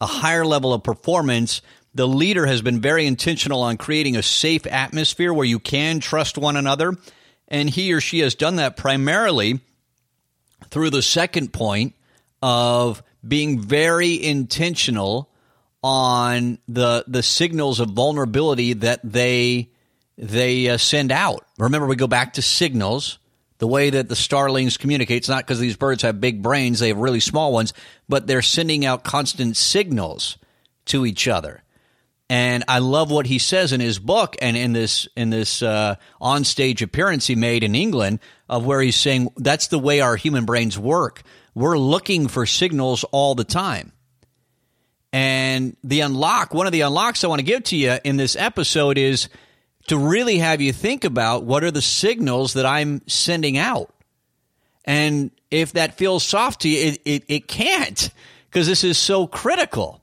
a 0.00 0.06
higher 0.06 0.44
level 0.44 0.72
of 0.72 0.82
performance. 0.82 1.62
The 1.94 2.06
leader 2.06 2.46
has 2.46 2.62
been 2.62 2.80
very 2.80 3.06
intentional 3.06 3.62
on 3.62 3.76
creating 3.76 4.16
a 4.16 4.22
safe 4.22 4.66
atmosphere 4.66 5.32
where 5.32 5.46
you 5.46 5.58
can 5.58 6.00
trust 6.00 6.36
one 6.36 6.56
another. 6.56 6.94
And 7.48 7.70
he 7.70 7.92
or 7.92 8.00
she 8.00 8.20
has 8.20 8.34
done 8.34 8.56
that 8.56 8.76
primarily 8.76 9.60
through 10.70 10.90
the 10.90 11.02
second 11.02 11.52
point 11.52 11.94
of 12.42 13.02
being 13.26 13.60
very 13.60 14.22
intentional 14.22 15.30
on 15.82 16.58
the 16.68 17.04
the 17.06 17.22
signals 17.22 17.80
of 17.80 17.90
vulnerability 17.90 18.72
that 18.74 19.00
they 19.04 19.70
they 20.16 20.68
uh, 20.68 20.76
send 20.76 21.12
out. 21.12 21.46
Remember, 21.58 21.86
we 21.86 21.96
go 21.96 22.06
back 22.06 22.34
to 22.34 22.42
signals. 22.42 23.18
The 23.58 23.66
way 23.66 23.90
that 23.90 24.08
the 24.08 24.14
starlings 24.14 24.76
communicate, 24.76 25.16
it's 25.16 25.28
not 25.28 25.44
because 25.44 25.58
these 25.58 25.76
birds 25.76 26.02
have 26.02 26.20
big 26.20 26.42
brains; 26.42 26.78
they 26.78 26.88
have 26.88 26.98
really 26.98 27.20
small 27.20 27.52
ones, 27.52 27.72
but 28.08 28.26
they're 28.26 28.42
sending 28.42 28.84
out 28.84 29.02
constant 29.02 29.56
signals 29.56 30.38
to 30.86 31.04
each 31.06 31.26
other. 31.26 31.62
And 32.30 32.64
I 32.68 32.80
love 32.80 33.10
what 33.10 33.26
he 33.26 33.38
says 33.38 33.72
in 33.72 33.80
his 33.80 33.98
book 33.98 34.36
and 34.42 34.56
in 34.56 34.74
this 34.74 35.08
in 35.16 35.30
this 35.30 35.62
uh, 35.62 35.96
onstage 36.20 36.82
appearance 36.82 37.26
he 37.26 37.34
made 37.34 37.62
in 37.62 37.74
England 37.74 38.20
of 38.48 38.66
where 38.66 38.80
he's 38.80 38.96
saying 38.96 39.30
that's 39.36 39.68
the 39.68 39.78
way 39.78 40.00
our 40.00 40.16
human 40.16 40.44
brains 40.44 40.78
work. 40.78 41.22
We're 41.54 41.78
looking 41.78 42.28
for 42.28 42.46
signals 42.46 43.04
all 43.04 43.34
the 43.34 43.44
time. 43.44 43.92
And 45.12 45.76
the 45.82 46.00
unlock, 46.00 46.52
one 46.52 46.66
of 46.66 46.72
the 46.72 46.82
unlocks 46.82 47.24
I 47.24 47.28
want 47.28 47.40
to 47.40 47.44
give 47.44 47.64
to 47.64 47.76
you 47.76 47.98
in 48.04 48.16
this 48.16 48.36
episode 48.36 48.98
is 48.98 49.28
to 49.86 49.96
really 49.96 50.38
have 50.38 50.60
you 50.60 50.72
think 50.72 51.04
about 51.04 51.44
what 51.44 51.64
are 51.64 51.70
the 51.70 51.82
signals 51.82 52.52
that 52.54 52.66
I'm 52.66 53.00
sending 53.08 53.56
out. 53.56 53.92
And 54.84 55.30
if 55.50 55.72
that 55.72 55.96
feels 55.96 56.24
soft 56.24 56.62
to 56.62 56.68
you, 56.68 56.92
it, 56.92 57.02
it, 57.04 57.24
it 57.28 57.48
can't 57.48 58.10
because 58.50 58.66
this 58.66 58.84
is 58.84 58.98
so 58.98 59.26
critical. 59.26 60.02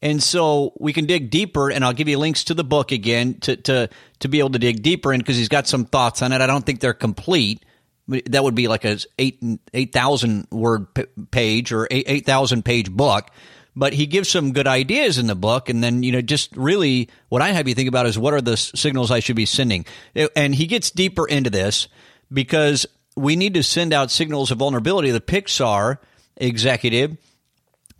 And 0.00 0.22
so 0.22 0.72
we 0.78 0.92
can 0.92 1.06
dig 1.06 1.30
deeper, 1.30 1.70
and 1.70 1.84
I'll 1.84 1.92
give 1.92 2.06
you 2.08 2.18
links 2.18 2.44
to 2.44 2.54
the 2.54 2.62
book 2.62 2.92
again 2.92 3.34
to 3.40 3.56
to 3.56 3.88
to 4.20 4.28
be 4.28 4.38
able 4.38 4.50
to 4.50 4.58
dig 4.58 4.80
deeper 4.80 5.12
in 5.12 5.18
because 5.18 5.36
he's 5.36 5.48
got 5.48 5.66
some 5.66 5.86
thoughts 5.86 6.22
on 6.22 6.32
it. 6.32 6.40
I 6.40 6.46
don't 6.46 6.64
think 6.64 6.78
they're 6.78 6.94
complete. 6.94 7.64
That 8.08 8.42
would 8.42 8.54
be 8.54 8.68
like 8.68 8.84
a 8.84 8.98
eight 9.18 9.42
eight 9.74 9.92
thousand 9.92 10.48
word 10.50 10.86
page 11.30 11.72
or 11.72 11.86
eight 11.90 12.04
eight 12.08 12.26
thousand 12.26 12.64
page 12.64 12.90
book, 12.90 13.28
but 13.76 13.92
he 13.92 14.06
gives 14.06 14.28
some 14.28 14.52
good 14.52 14.66
ideas 14.66 15.18
in 15.18 15.26
the 15.26 15.34
book. 15.34 15.68
And 15.68 15.84
then 15.84 16.02
you 16.02 16.12
know, 16.12 16.22
just 16.22 16.56
really 16.56 17.10
what 17.28 17.42
I 17.42 17.50
have 17.50 17.68
you 17.68 17.74
think 17.74 17.88
about 17.88 18.06
is 18.06 18.18
what 18.18 18.34
are 18.34 18.40
the 18.40 18.56
signals 18.56 19.10
I 19.10 19.20
should 19.20 19.36
be 19.36 19.46
sending, 19.46 19.84
uh, 20.16 20.28
and 20.34 20.54
he 20.54 20.66
gets 20.66 20.90
deeper 20.90 21.26
into 21.26 21.50
this 21.50 21.88
because 22.32 22.86
we 23.14 23.36
need 23.36 23.54
to 23.54 23.62
send 23.62 23.92
out 23.92 24.10
signals 24.10 24.50
of 24.50 24.58
vulnerability. 24.58 25.10
The 25.10 25.20
Pixar 25.20 25.98
executive 26.36 27.16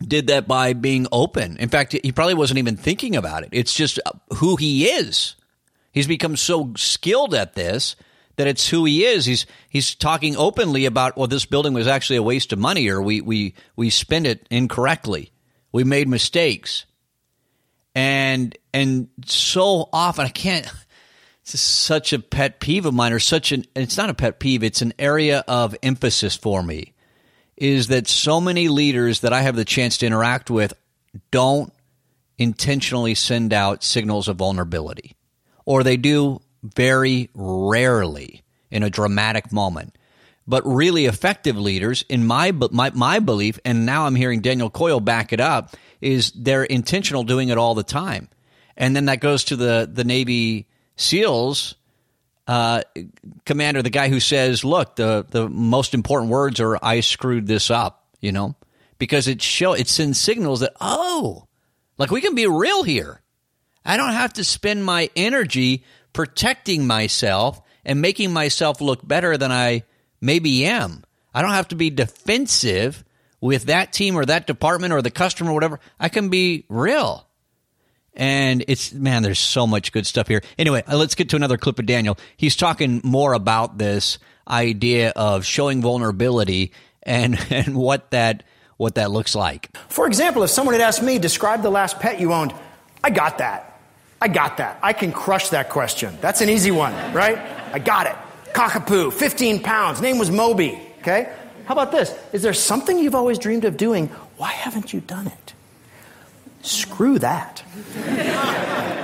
did 0.00 0.28
that 0.28 0.46
by 0.46 0.72
being 0.72 1.06
open. 1.10 1.56
In 1.56 1.68
fact, 1.68 1.92
he 1.92 2.12
probably 2.12 2.34
wasn't 2.34 2.58
even 2.58 2.76
thinking 2.76 3.16
about 3.16 3.42
it. 3.42 3.50
It's 3.52 3.74
just 3.74 3.98
who 4.36 4.56
he 4.56 4.86
is. 4.86 5.34
He's 5.92 6.06
become 6.06 6.36
so 6.36 6.72
skilled 6.76 7.34
at 7.34 7.54
this 7.54 7.96
that 8.38 8.46
it's 8.46 8.68
who 8.68 8.84
he 8.84 9.04
is. 9.04 9.26
He's 9.26 9.46
he's 9.68 9.94
talking 9.94 10.36
openly 10.36 10.86
about 10.86 11.16
well, 11.16 11.26
this 11.26 11.44
building 11.44 11.74
was 11.74 11.88
actually 11.88 12.16
a 12.16 12.22
waste 12.22 12.52
of 12.52 12.58
money, 12.58 12.88
or 12.88 13.02
we 13.02 13.20
we 13.20 13.54
we 13.76 13.90
spent 13.90 14.26
it 14.26 14.46
incorrectly. 14.50 15.32
We 15.72 15.84
made 15.84 16.08
mistakes, 16.08 16.86
and 17.94 18.56
and 18.72 19.08
so 19.26 19.88
often 19.92 20.24
I 20.24 20.30
can't. 20.30 20.66
It's 21.42 21.60
such 21.60 22.12
a 22.12 22.18
pet 22.18 22.60
peeve 22.60 22.86
of 22.86 22.94
mine, 22.94 23.12
or 23.12 23.18
such 23.18 23.52
an. 23.52 23.64
It's 23.74 23.96
not 23.96 24.08
a 24.08 24.14
pet 24.14 24.38
peeve. 24.38 24.62
It's 24.62 24.82
an 24.82 24.94
area 24.98 25.44
of 25.48 25.76
emphasis 25.82 26.36
for 26.36 26.62
me 26.62 26.94
is 27.56 27.88
that 27.88 28.06
so 28.06 28.40
many 28.40 28.68
leaders 28.68 29.20
that 29.20 29.32
I 29.32 29.42
have 29.42 29.56
the 29.56 29.64
chance 29.64 29.98
to 29.98 30.06
interact 30.06 30.48
with 30.48 30.72
don't 31.32 31.72
intentionally 32.38 33.16
send 33.16 33.52
out 33.52 33.82
signals 33.82 34.28
of 34.28 34.36
vulnerability, 34.36 35.16
or 35.64 35.82
they 35.82 35.96
do 35.96 36.40
very 36.74 37.30
rarely 37.34 38.42
in 38.70 38.82
a 38.82 38.90
dramatic 38.90 39.52
moment. 39.52 39.96
But 40.46 40.66
really 40.66 41.04
effective 41.04 41.58
leaders, 41.58 42.04
in 42.08 42.26
my, 42.26 42.52
my, 42.52 42.90
my 42.94 43.18
belief, 43.18 43.58
and 43.64 43.84
now 43.84 44.06
I'm 44.06 44.14
hearing 44.14 44.40
Daniel 44.40 44.70
Coyle 44.70 45.00
back 45.00 45.32
it 45.32 45.40
up, 45.40 45.76
is 46.00 46.32
they're 46.32 46.64
intentional 46.64 47.22
doing 47.22 47.50
it 47.50 47.58
all 47.58 47.74
the 47.74 47.82
time. 47.82 48.28
And 48.76 48.96
then 48.96 49.06
that 49.06 49.20
goes 49.20 49.44
to 49.44 49.56
the, 49.56 49.90
the 49.92 50.04
Navy 50.04 50.68
SEALs 50.96 51.74
uh, 52.48 52.82
commander, 53.44 53.82
the 53.82 53.90
guy 53.90 54.08
who 54.08 54.20
says, 54.20 54.64
"Look, 54.64 54.96
the 54.96 55.26
the 55.28 55.48
most 55.48 55.92
important 55.92 56.32
words 56.32 56.60
are 56.60 56.82
I 56.82 57.00
screwed 57.00 57.46
this 57.46 57.70
up," 57.70 58.06
you 58.20 58.32
know, 58.32 58.56
because 58.96 59.28
it 59.28 59.42
show 59.42 59.74
it 59.74 59.86
sends 59.86 60.18
signals 60.18 60.60
that 60.60 60.72
oh, 60.80 61.46
like 61.98 62.10
we 62.10 62.22
can 62.22 62.34
be 62.34 62.46
real 62.46 62.82
here. 62.82 63.20
I 63.84 63.98
don't 63.98 64.12
have 64.12 64.32
to 64.34 64.44
spend 64.44 64.82
my 64.82 65.10
energy 65.14 65.84
protecting 66.18 66.84
myself 66.84 67.62
and 67.84 68.02
making 68.02 68.32
myself 68.32 68.80
look 68.80 69.06
better 69.06 69.36
than 69.36 69.52
I 69.52 69.84
maybe 70.20 70.64
am. 70.64 71.04
I 71.32 71.42
don't 71.42 71.52
have 71.52 71.68
to 71.68 71.76
be 71.76 71.90
defensive 71.90 73.04
with 73.40 73.66
that 73.66 73.92
team 73.92 74.16
or 74.16 74.24
that 74.24 74.48
department 74.48 74.92
or 74.92 75.00
the 75.00 75.12
customer 75.12 75.52
or 75.52 75.54
whatever. 75.54 75.78
I 76.00 76.08
can 76.08 76.28
be 76.28 76.64
real. 76.68 77.24
And 78.14 78.64
it's, 78.66 78.92
man, 78.92 79.22
there's 79.22 79.38
so 79.38 79.64
much 79.64 79.92
good 79.92 80.08
stuff 80.08 80.26
here. 80.26 80.42
Anyway, 80.58 80.82
uh, 80.88 80.96
let's 80.96 81.14
get 81.14 81.28
to 81.28 81.36
another 81.36 81.56
clip 81.56 81.78
of 81.78 81.86
Daniel. 81.86 82.18
He's 82.36 82.56
talking 82.56 83.00
more 83.04 83.32
about 83.32 83.78
this 83.78 84.18
idea 84.48 85.12
of 85.14 85.46
showing 85.46 85.82
vulnerability 85.82 86.72
and, 87.04 87.38
and 87.50 87.76
what 87.76 88.10
that, 88.10 88.42
what 88.76 88.96
that 88.96 89.12
looks 89.12 89.36
like. 89.36 89.70
For 89.88 90.08
example, 90.08 90.42
if 90.42 90.50
someone 90.50 90.74
had 90.74 90.82
asked 90.82 91.00
me, 91.00 91.20
describe 91.20 91.62
the 91.62 91.70
last 91.70 92.00
pet 92.00 92.18
you 92.18 92.32
owned, 92.32 92.52
I 93.04 93.10
got 93.10 93.38
that. 93.38 93.67
I 94.20 94.28
got 94.28 94.56
that. 94.56 94.78
I 94.82 94.92
can 94.92 95.12
crush 95.12 95.50
that 95.50 95.68
question. 95.68 96.16
That's 96.20 96.40
an 96.40 96.48
easy 96.48 96.70
one, 96.70 96.92
right? 97.12 97.38
I 97.72 97.78
got 97.78 98.06
it. 98.06 98.16
Cockapoo, 98.52 99.12
15 99.12 99.62
pounds, 99.62 100.00
name 100.00 100.18
was 100.18 100.30
Moby, 100.30 100.80
okay? 101.00 101.32
How 101.66 101.74
about 101.74 101.92
this? 101.92 102.14
Is 102.32 102.42
there 102.42 102.54
something 102.54 102.98
you've 102.98 103.14
always 103.14 103.38
dreamed 103.38 103.64
of 103.64 103.76
doing? 103.76 104.08
Why 104.38 104.50
haven't 104.50 104.92
you 104.92 105.00
done 105.00 105.26
it? 105.26 105.54
Screw 106.62 107.18
that. 107.20 107.62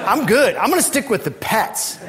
I'm 0.07 0.27
good. 0.27 0.57
I'm 0.57 0.71
going 0.71 0.81
to 0.81 0.87
stick 0.87 1.09
with 1.11 1.25
the 1.25 1.31
pets. 1.31 2.01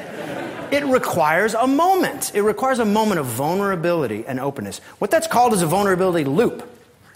It 0.72 0.84
requires 0.84 1.54
a 1.54 1.66
moment. 1.66 2.32
It 2.34 2.42
requires 2.42 2.78
a 2.78 2.84
moment 2.84 3.20
of 3.20 3.26
vulnerability 3.26 4.24
and 4.26 4.40
openness. 4.40 4.80
What 4.98 5.10
that's 5.10 5.26
called 5.26 5.52
is 5.52 5.62
a 5.62 5.66
vulnerability 5.66 6.24
loop. 6.24 6.68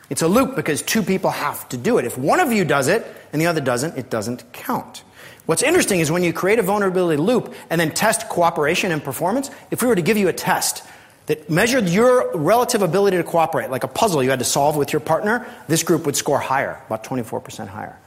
It's 0.08 0.22
a 0.22 0.28
loop 0.28 0.54
because 0.54 0.82
two 0.82 1.02
people 1.02 1.30
have 1.30 1.68
to 1.70 1.76
do 1.76 1.98
it. 1.98 2.04
If 2.04 2.16
one 2.16 2.40
of 2.40 2.52
you 2.52 2.64
does 2.64 2.88
it 2.88 3.06
and 3.32 3.40
the 3.40 3.46
other 3.46 3.60
doesn't, 3.60 3.96
it 3.96 4.10
doesn't 4.10 4.52
count. 4.52 5.02
What's 5.50 5.64
interesting 5.64 5.98
is 5.98 6.12
when 6.12 6.22
you 6.22 6.32
create 6.32 6.60
a 6.60 6.62
vulnerability 6.62 7.20
loop 7.20 7.52
and 7.70 7.80
then 7.80 7.90
test 7.90 8.28
cooperation 8.28 8.92
and 8.92 9.02
performance, 9.02 9.50
if 9.72 9.82
we 9.82 9.88
were 9.88 9.96
to 9.96 10.02
give 10.02 10.16
you 10.16 10.28
a 10.28 10.32
test 10.32 10.84
that 11.26 11.50
measured 11.50 11.88
your 11.88 12.30
relative 12.36 12.82
ability 12.82 13.16
to 13.16 13.24
cooperate, 13.24 13.68
like 13.68 13.82
a 13.82 13.88
puzzle 13.88 14.22
you 14.22 14.30
had 14.30 14.38
to 14.38 14.44
solve 14.44 14.76
with 14.76 14.92
your 14.92 15.00
partner, 15.00 15.44
this 15.66 15.82
group 15.82 16.06
would 16.06 16.14
score 16.14 16.38
higher, 16.38 16.80
about 16.86 17.02
24% 17.02 17.66
higher 17.66 17.98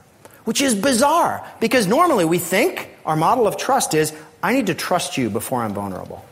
which 0.46 0.62
is 0.62 0.76
bizarre 0.76 1.46
because 1.60 1.88
normally 1.88 2.26
we 2.26 2.38
think 2.40 2.90
our 3.06 3.16
model 3.16 3.48
of 3.48 3.58
trust 3.58 3.94
is 3.94 4.14
I 4.42 4.54
need 4.54 4.68
to 4.68 4.74
trust 4.74 5.18
you 5.18 5.30
before 5.30 5.62
I'm 5.62 5.74
vulnerable. 5.74 6.24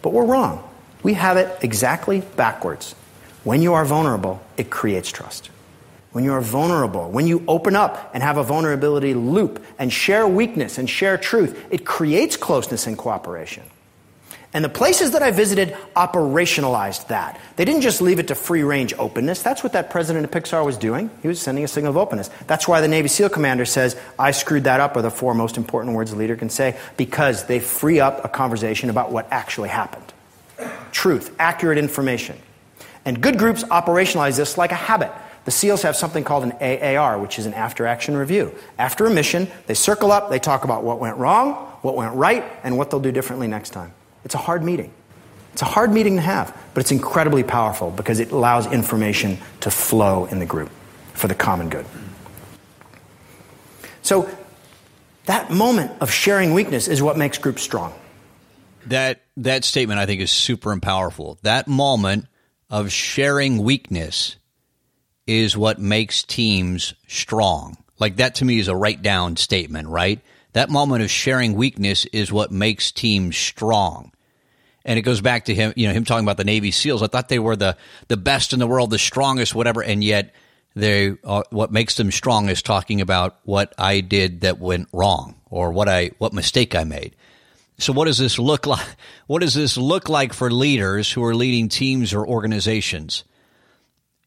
But 0.00 0.12
we're 0.12 0.26
wrong. 0.26 0.68
We 1.02 1.14
have 1.14 1.36
it 1.36 1.58
exactly 1.62 2.22
backwards. 2.36 2.94
When 3.44 3.62
you 3.62 3.74
are 3.74 3.84
vulnerable, 3.84 4.40
it 4.56 4.70
creates 4.70 5.10
trust. 5.10 5.50
When 6.12 6.24
you 6.24 6.32
are 6.32 6.42
vulnerable, 6.42 7.10
when 7.10 7.26
you 7.26 7.42
open 7.48 7.74
up 7.74 8.10
and 8.12 8.22
have 8.22 8.36
a 8.36 8.42
vulnerability 8.42 9.14
loop 9.14 9.64
and 9.78 9.92
share 9.92 10.28
weakness 10.28 10.78
and 10.78 10.88
share 10.88 11.16
truth, 11.16 11.66
it 11.70 11.86
creates 11.86 12.36
closeness 12.36 12.86
and 12.86 12.98
cooperation. 12.98 13.64
And 14.54 14.62
the 14.62 14.68
places 14.68 15.12
that 15.12 15.22
I 15.22 15.30
visited 15.30 15.74
operationalized 15.96 17.06
that. 17.06 17.40
They 17.56 17.64
didn't 17.64 17.80
just 17.80 18.02
leave 18.02 18.18
it 18.18 18.28
to 18.28 18.34
free 18.34 18.62
range 18.62 18.92
openness. 18.98 19.42
That's 19.42 19.62
what 19.62 19.72
that 19.72 19.88
president 19.88 20.26
of 20.26 20.30
Pixar 20.30 20.62
was 20.62 20.76
doing. 20.76 21.10
He 21.22 21.28
was 21.28 21.40
sending 21.40 21.64
a 21.64 21.68
signal 21.68 21.90
of 21.90 21.96
openness. 21.96 22.28
That's 22.46 22.68
why 22.68 22.82
the 22.82 22.88
Navy 22.88 23.08
SEAL 23.08 23.30
commander 23.30 23.64
says, 23.64 23.96
I 24.18 24.32
screwed 24.32 24.64
that 24.64 24.80
up, 24.80 24.94
are 24.94 25.00
the 25.00 25.10
four 25.10 25.32
most 25.32 25.56
important 25.56 25.96
words 25.96 26.12
a 26.12 26.16
leader 26.16 26.36
can 26.36 26.50
say, 26.50 26.78
because 26.98 27.46
they 27.46 27.60
free 27.60 28.00
up 28.00 28.26
a 28.26 28.28
conversation 28.28 28.90
about 28.90 29.10
what 29.10 29.26
actually 29.30 29.70
happened. 29.70 30.12
Truth, 30.90 31.34
accurate 31.38 31.78
information. 31.78 32.36
And 33.06 33.22
good 33.22 33.38
groups 33.38 33.64
operationalize 33.64 34.36
this 34.36 34.58
like 34.58 34.70
a 34.70 34.76
habit. 34.76 35.10
The 35.44 35.50
SEALs 35.50 35.82
have 35.82 35.96
something 35.96 36.22
called 36.22 36.44
an 36.44 36.52
AAR, 36.60 37.18
which 37.18 37.38
is 37.38 37.46
an 37.46 37.54
after 37.54 37.86
action 37.86 38.16
review. 38.16 38.54
After 38.78 39.06
a 39.06 39.10
mission, 39.10 39.48
they 39.66 39.74
circle 39.74 40.12
up, 40.12 40.30
they 40.30 40.38
talk 40.38 40.64
about 40.64 40.84
what 40.84 41.00
went 41.00 41.16
wrong, 41.16 41.54
what 41.82 41.96
went 41.96 42.14
right, 42.14 42.44
and 42.62 42.78
what 42.78 42.90
they'll 42.90 43.00
do 43.00 43.10
differently 43.10 43.48
next 43.48 43.70
time. 43.70 43.92
It's 44.24 44.34
a 44.34 44.38
hard 44.38 44.62
meeting. 44.62 44.92
It's 45.52 45.62
a 45.62 45.66
hard 45.66 45.92
meeting 45.92 46.16
to 46.16 46.22
have, 46.22 46.56
but 46.74 46.80
it's 46.80 46.92
incredibly 46.92 47.42
powerful 47.42 47.90
because 47.90 48.20
it 48.20 48.30
allows 48.30 48.72
information 48.72 49.38
to 49.60 49.70
flow 49.70 50.26
in 50.26 50.38
the 50.38 50.46
group 50.46 50.70
for 51.12 51.28
the 51.28 51.34
common 51.34 51.68
good. 51.68 51.84
So, 54.02 54.30
that 55.26 55.50
moment 55.50 55.92
of 56.00 56.10
sharing 56.10 56.52
weakness 56.52 56.88
is 56.88 57.02
what 57.02 57.16
makes 57.16 57.38
groups 57.38 57.62
strong. 57.62 57.92
That 58.86 59.22
that 59.36 59.64
statement 59.64 60.00
I 60.00 60.06
think 60.06 60.20
is 60.20 60.30
super 60.30 60.72
and 60.72 60.82
powerful. 60.82 61.38
That 61.42 61.68
moment 61.68 62.26
of 62.68 62.90
sharing 62.90 63.58
weakness 63.58 64.36
is 65.32 65.56
what 65.56 65.78
makes 65.78 66.22
teams 66.22 66.94
strong. 67.08 67.76
Like 67.98 68.16
that 68.16 68.36
to 68.36 68.44
me 68.44 68.58
is 68.58 68.68
a 68.68 68.76
write 68.76 69.02
down 69.02 69.36
statement, 69.36 69.88
right? 69.88 70.20
That 70.52 70.70
moment 70.70 71.02
of 71.02 71.10
sharing 71.10 71.54
weakness 71.54 72.04
is 72.06 72.30
what 72.32 72.52
makes 72.52 72.92
teams 72.92 73.36
strong. 73.36 74.12
And 74.84 74.98
it 74.98 75.02
goes 75.02 75.20
back 75.20 75.46
to 75.46 75.54
him, 75.54 75.72
you 75.76 75.86
know, 75.86 75.94
him 75.94 76.04
talking 76.04 76.24
about 76.24 76.36
the 76.36 76.44
Navy 76.44 76.70
SEALs. 76.72 77.02
I 77.02 77.06
thought 77.06 77.28
they 77.28 77.38
were 77.38 77.56
the 77.56 77.76
the 78.08 78.16
best 78.16 78.52
in 78.52 78.58
the 78.58 78.66
world, 78.66 78.90
the 78.90 78.98
strongest, 78.98 79.54
whatever, 79.54 79.82
and 79.82 80.02
yet 80.02 80.34
they 80.74 81.14
uh, 81.24 81.42
what 81.50 81.72
makes 81.72 81.96
them 81.96 82.10
strong 82.10 82.48
is 82.48 82.62
talking 82.62 83.00
about 83.00 83.38
what 83.44 83.72
I 83.78 84.00
did 84.00 84.40
that 84.40 84.58
went 84.58 84.88
wrong 84.92 85.36
or 85.50 85.70
what 85.72 85.88
I 85.88 86.10
what 86.18 86.32
mistake 86.32 86.74
I 86.74 86.84
made. 86.84 87.14
So 87.78 87.92
what 87.92 88.04
does 88.06 88.18
this 88.18 88.38
look 88.38 88.66
like? 88.66 88.86
What 89.26 89.40
does 89.40 89.54
this 89.54 89.76
look 89.76 90.08
like 90.08 90.32
for 90.32 90.50
leaders 90.50 91.10
who 91.10 91.24
are 91.24 91.34
leading 91.34 91.68
teams 91.68 92.12
or 92.12 92.26
organizations? 92.26 93.24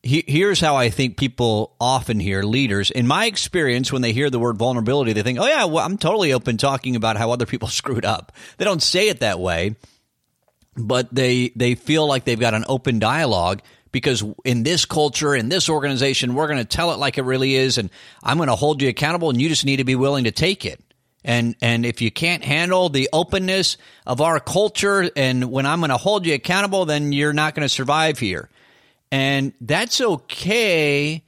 Here's 0.05 0.59
how 0.59 0.75
I 0.75 0.89
think 0.89 1.17
people 1.17 1.75
often 1.79 2.19
hear 2.19 2.43
leaders. 2.43 2.91
In 2.91 3.07
my 3.07 3.25
experience, 3.25 3.91
when 3.91 4.03
they 4.03 4.13
hear 4.13 4.29
the 4.29 4.39
word 4.39 4.57
vulnerability, 4.57 5.13
they 5.13 5.23
think, 5.23 5.39
"Oh 5.39 5.47
yeah, 5.47 5.65
well, 5.65 5.83
I'm 5.83 5.97
totally 5.97 6.31
open 6.31 6.57
talking 6.57 6.95
about 6.95 7.17
how 7.17 7.31
other 7.31 7.45
people 7.45 7.67
screwed 7.69 8.05
up." 8.05 8.31
They 8.57 8.65
don't 8.65 8.83
say 8.83 9.09
it 9.09 9.21
that 9.21 9.39
way, 9.39 9.75
but 10.77 11.13
they 11.13 11.51
they 11.55 11.75
feel 11.75 12.07
like 12.07 12.23
they've 12.23 12.39
got 12.39 12.53
an 12.53 12.65
open 12.67 12.99
dialogue 12.99 13.61
because 13.91 14.23
in 14.43 14.63
this 14.63 14.85
culture, 14.85 15.33
in 15.33 15.49
this 15.49 15.69
organization, 15.69 16.35
we're 16.35 16.47
going 16.47 16.59
to 16.59 16.65
tell 16.65 16.91
it 16.91 16.99
like 16.99 17.17
it 17.17 17.23
really 17.23 17.55
is, 17.55 17.77
and 17.77 17.89
I'm 18.23 18.37
going 18.37 18.49
to 18.49 18.55
hold 18.55 18.81
you 18.81 18.89
accountable, 18.89 19.31
and 19.31 19.41
you 19.41 19.49
just 19.49 19.65
need 19.65 19.77
to 19.77 19.85
be 19.85 19.95
willing 19.95 20.25
to 20.25 20.31
take 20.31 20.65
it. 20.65 20.81
And 21.23 21.55
and 21.61 21.83
if 21.83 22.01
you 22.01 22.11
can't 22.11 22.43
handle 22.43 22.89
the 22.89 23.09
openness 23.11 23.77
of 24.05 24.21
our 24.21 24.39
culture, 24.39 25.09
and 25.15 25.51
when 25.51 25.65
I'm 25.65 25.79
going 25.79 25.89
to 25.89 25.97
hold 25.97 26.27
you 26.27 26.35
accountable, 26.35 26.85
then 26.85 27.11
you're 27.11 27.33
not 27.33 27.55
going 27.55 27.65
to 27.65 27.73
survive 27.73 28.19
here. 28.19 28.49
And 29.11 29.53
that's 29.61 30.01
okay 30.01 31.23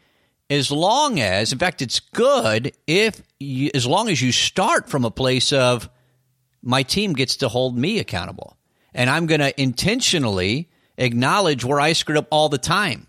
as 0.49 0.71
long 0.71 1.19
as, 1.19 1.51
in 1.51 1.59
fact, 1.59 1.81
it's 1.81 1.99
good 1.99 2.73
if, 2.85 3.21
you, 3.39 3.69
as 3.73 3.85
long 3.85 4.09
as 4.09 4.21
you 4.21 4.31
start 4.31 4.89
from 4.89 5.05
a 5.05 5.11
place 5.11 5.51
of, 5.51 5.89
my 6.61 6.83
team 6.83 7.13
gets 7.13 7.37
to 7.37 7.49
hold 7.49 7.77
me 7.77 7.99
accountable. 7.99 8.57
And 8.93 9.09
I'm 9.09 9.25
going 9.25 9.41
to 9.41 9.61
intentionally 9.61 10.69
acknowledge 10.97 11.63
where 11.63 11.79
I 11.79 11.93
screwed 11.93 12.17
up 12.17 12.27
all 12.31 12.49
the 12.49 12.57
time. 12.57 13.07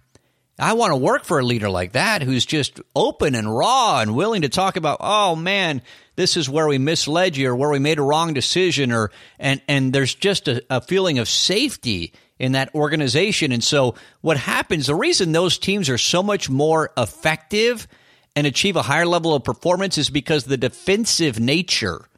I 0.59 0.73
want 0.73 0.91
to 0.91 0.97
work 0.97 1.25
for 1.25 1.39
a 1.39 1.45
leader 1.45 1.71
like 1.71 1.93
that 1.93 2.23
who's 2.23 2.45
just 2.45 2.81
open 2.95 3.37
and 3.37 3.57
raw 3.57 4.01
and 4.01 4.17
willing 4.17 4.43
to 4.43 4.49
talk 4.49 4.77
about, 4.77 4.99
oh 5.01 5.37
man, 5.37 5.83
this 6.17 6.37
is 6.37 6.51
where 6.51 6.67
we 6.67 6.79
misled 6.79 7.37
you 7.37 7.51
or 7.51 7.57
where 7.57 7.71
we 7.71 7.79
made 7.79 8.01
a 8.01 8.03
wrong 8.03 8.35
decision 8.35 8.91
or 8.91 9.13
and 9.39 9.63
and 9.69 9.93
there's 9.93 10.17
just 10.17 10.49
a, 10.49 10.65
a 10.69 10.81
feeling 10.81 11.21
of 11.21 11.29
safety 11.29 12.13
in 12.39 12.53
that 12.53 12.75
organization. 12.75 13.53
And 13.53 13.63
so 13.63 13.95
what 14.21 14.37
happens, 14.37 14.87
the 14.87 14.95
reason 14.95 15.33
those 15.33 15.59
teams 15.59 15.89
are 15.89 15.99
so 15.99 16.23
much 16.23 16.49
more 16.49 16.93
effective 16.97 17.89
and 18.37 18.47
achieve 18.47 18.77
a 18.77 18.83
higher 18.83 19.07
level 19.07 19.35
of 19.35 19.45
performance 19.45 19.99
is 19.99 20.11
because 20.11 20.45
the 20.45 20.57
defensive 20.57 21.41
nature 21.41 22.09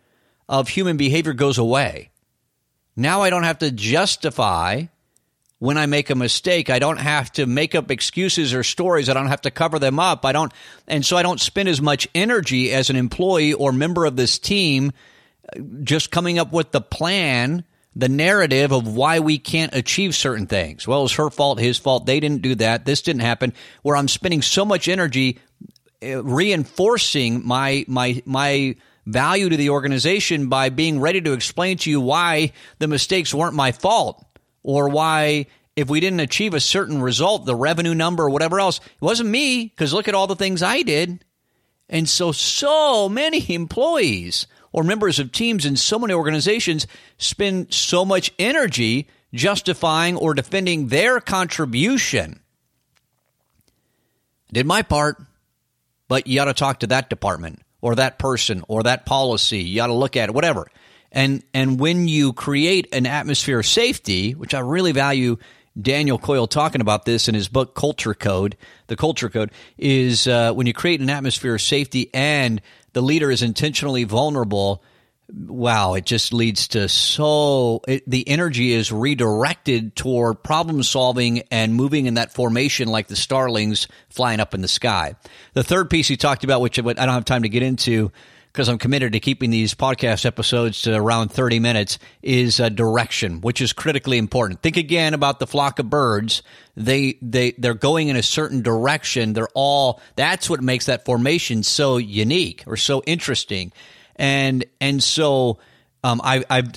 of 0.48 0.68
human 0.68 0.96
behavior 0.96 1.32
goes 1.32 1.58
away. 1.58 2.10
Now 2.96 3.22
I 3.22 3.30
don't 3.30 3.44
have 3.44 3.58
to 3.58 3.70
justify 3.70 4.84
when 5.58 5.78
I 5.78 5.86
make 5.86 6.10
a 6.10 6.14
mistake. 6.14 6.68
I 6.68 6.78
don't 6.78 6.98
have 6.98 7.30
to 7.32 7.46
make 7.46 7.74
up 7.74 7.90
excuses 7.90 8.52
or 8.52 8.62
stories. 8.62 9.08
I 9.08 9.14
don't 9.14 9.28
have 9.28 9.42
to 9.42 9.50
cover 9.50 9.78
them 9.78 10.00
up. 10.00 10.24
I 10.24 10.32
don't, 10.32 10.52
and 10.88 11.04
so 11.06 11.16
I 11.16 11.22
don't 11.22 11.40
spend 11.40 11.68
as 11.68 11.80
much 11.80 12.08
energy 12.14 12.72
as 12.72 12.90
an 12.90 12.96
employee 12.96 13.52
or 13.52 13.72
member 13.72 14.04
of 14.04 14.16
this 14.16 14.38
team 14.38 14.92
uh, 15.56 15.60
just 15.84 16.10
coming 16.10 16.38
up 16.38 16.52
with 16.52 16.72
the 16.72 16.80
plan 16.80 17.64
the 17.94 18.08
narrative 18.08 18.72
of 18.72 18.86
why 18.86 19.18
we 19.20 19.38
can't 19.38 19.74
achieve 19.74 20.14
certain 20.14 20.46
things. 20.46 20.86
Well, 20.86 21.04
it's 21.04 21.14
her 21.14 21.30
fault, 21.30 21.58
his 21.58 21.78
fault. 21.78 22.06
They 22.06 22.20
didn't 22.20 22.42
do 22.42 22.54
that. 22.56 22.84
This 22.84 23.02
didn't 23.02 23.22
happen. 23.22 23.52
Where 23.82 23.96
I'm 23.96 24.08
spending 24.08 24.42
so 24.42 24.64
much 24.64 24.88
energy 24.88 25.38
uh, 26.02 26.22
reinforcing 26.22 27.46
my 27.46 27.84
my 27.88 28.22
my 28.24 28.76
value 29.06 29.48
to 29.48 29.56
the 29.56 29.70
organization 29.70 30.48
by 30.48 30.68
being 30.68 31.00
ready 31.00 31.20
to 31.20 31.32
explain 31.32 31.78
to 31.78 31.90
you 31.90 32.00
why 32.00 32.52
the 32.78 32.88
mistakes 32.88 33.34
weren't 33.34 33.54
my 33.54 33.72
fault 33.72 34.24
or 34.62 34.88
why 34.88 35.46
if 35.76 35.88
we 35.88 36.00
didn't 36.00 36.20
achieve 36.20 36.54
a 36.54 36.60
certain 36.60 37.00
result, 37.00 37.46
the 37.46 37.54
revenue 37.54 37.94
number 37.94 38.24
or 38.24 38.30
whatever 38.30 38.60
else, 38.60 38.78
it 38.78 39.02
wasn't 39.02 39.30
me 39.30 39.64
because 39.64 39.92
look 39.92 40.08
at 40.08 40.14
all 40.14 40.26
the 40.26 40.36
things 40.36 40.62
I 40.62 40.82
did. 40.82 41.24
And 41.88 42.08
so 42.08 42.32
so 42.32 43.08
many 43.08 43.44
employees 43.54 44.46
or 44.72 44.84
members 44.84 45.18
of 45.18 45.32
teams 45.32 45.66
in 45.66 45.76
so 45.76 45.98
many 45.98 46.14
organizations 46.14 46.86
spend 47.18 47.72
so 47.72 48.04
much 48.04 48.32
energy 48.38 49.08
justifying 49.34 50.16
or 50.16 50.34
defending 50.34 50.88
their 50.88 51.20
contribution. 51.20 52.40
did 54.52 54.66
my 54.66 54.82
part, 54.82 55.22
but 56.08 56.26
you 56.26 56.36
got 56.36 56.46
to 56.46 56.54
talk 56.54 56.80
to 56.80 56.88
that 56.88 57.10
department 57.10 57.62
or 57.80 57.94
that 57.94 58.18
person 58.18 58.64
or 58.68 58.82
that 58.82 59.06
policy. 59.06 59.60
You 59.62 59.76
got 59.76 59.88
to 59.88 59.92
look 59.92 60.16
at 60.16 60.28
it, 60.28 60.34
whatever. 60.34 60.68
And 61.12 61.42
and 61.52 61.80
when 61.80 62.06
you 62.06 62.32
create 62.32 62.88
an 62.92 63.06
atmosphere 63.06 63.60
of 63.60 63.66
safety, 63.66 64.32
which 64.32 64.54
I 64.54 64.60
really 64.60 64.92
value 64.92 65.38
Daniel 65.80 66.18
Coyle 66.18 66.46
talking 66.46 66.80
about 66.80 67.04
this 67.04 67.28
in 67.28 67.34
his 67.34 67.48
book 67.48 67.74
Culture 67.74 68.14
Code. 68.14 68.56
The 68.88 68.96
Culture 68.96 69.28
Code 69.28 69.52
is 69.78 70.26
uh, 70.26 70.52
when 70.52 70.66
you 70.66 70.72
create 70.72 71.00
an 71.00 71.10
atmosphere 71.10 71.54
of 71.54 71.62
safety 71.62 72.10
and 72.12 72.60
the 72.92 73.02
leader 73.02 73.30
is 73.30 73.42
intentionally 73.42 74.04
vulnerable, 74.04 74.82
wow, 75.32 75.94
it 75.94 76.04
just 76.04 76.32
leads 76.32 76.68
to 76.68 76.88
so 76.88 77.80
it, 77.86 78.08
the 78.08 78.28
energy 78.28 78.72
is 78.72 78.90
redirected 78.90 79.94
toward 79.94 80.42
problem 80.42 80.82
solving 80.82 81.42
and 81.50 81.74
moving 81.74 82.06
in 82.06 82.14
that 82.14 82.32
formation 82.32 82.88
like 82.88 83.06
the 83.08 83.16
starlings 83.16 83.88
flying 84.08 84.40
up 84.40 84.54
in 84.54 84.60
the 84.60 84.68
sky. 84.68 85.14
The 85.54 85.62
third 85.62 85.90
piece 85.90 86.08
he 86.08 86.16
talked 86.16 86.44
about, 86.44 86.60
which 86.60 86.78
I 86.78 86.82
don't 86.82 87.08
have 87.08 87.24
time 87.24 87.42
to 87.42 87.48
get 87.48 87.62
into 87.62 88.12
because 88.52 88.68
I'm 88.68 88.78
committed 88.78 89.12
to 89.12 89.20
keeping 89.20 89.50
these 89.50 89.74
podcast 89.74 90.26
episodes 90.26 90.82
to 90.82 90.94
around 90.94 91.30
30 91.30 91.60
minutes, 91.60 91.98
is 92.22 92.58
uh, 92.58 92.68
direction, 92.68 93.40
which 93.40 93.60
is 93.60 93.72
critically 93.72 94.18
important. 94.18 94.60
Think 94.60 94.76
again 94.76 95.14
about 95.14 95.38
the 95.38 95.46
flock 95.46 95.78
of 95.78 95.88
birds. 95.88 96.42
They 96.76 97.18
they 97.22 97.52
they're 97.52 97.74
going 97.74 98.08
in 98.08 98.16
a 98.16 98.22
certain 98.22 98.62
direction. 98.62 99.34
They're 99.34 99.48
all 99.54 100.00
that's 100.16 100.50
what 100.50 100.62
makes 100.62 100.86
that 100.86 101.04
formation 101.04 101.62
so 101.62 101.96
unique 101.96 102.64
or 102.66 102.76
so 102.76 103.02
interesting, 103.06 103.72
and 104.16 104.64
and 104.80 105.02
so. 105.02 105.58
Um, 106.02 106.22
I, 106.24 106.42
I've 106.48 106.70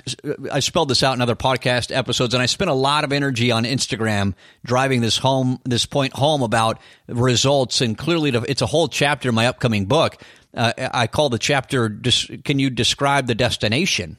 I 0.52 0.60
spelled 0.60 0.90
this 0.90 1.02
out 1.02 1.14
in 1.14 1.22
other 1.22 1.38
podcast 1.38 1.96
episodes, 1.96 2.34
and 2.34 2.44
I 2.44 2.46
spent 2.46 2.70
a 2.70 2.74
lot 2.74 3.06
of 3.06 3.14
energy 3.14 3.52
on 3.52 3.64
Instagram 3.64 4.34
driving 4.66 5.00
this 5.00 5.18
home, 5.18 5.62
this 5.64 5.86
point 5.86 6.12
home 6.12 6.42
about 6.42 6.82
results, 7.08 7.80
and 7.80 7.98
clearly 7.98 8.32
it's 8.50 8.62
a 8.62 8.66
whole 8.66 8.90
chapter 8.90 9.30
in 9.30 9.36
my 9.36 9.48
upcoming 9.48 9.86
book 9.86 10.22
uh, 10.56 10.74
I 10.78 11.08
call 11.08 11.30
the 11.30 11.40
chapter, 11.40 11.90
Can 12.44 12.60
you 12.60 12.70
describe 12.70 13.28
the 13.28 13.36
destination? 13.36 14.18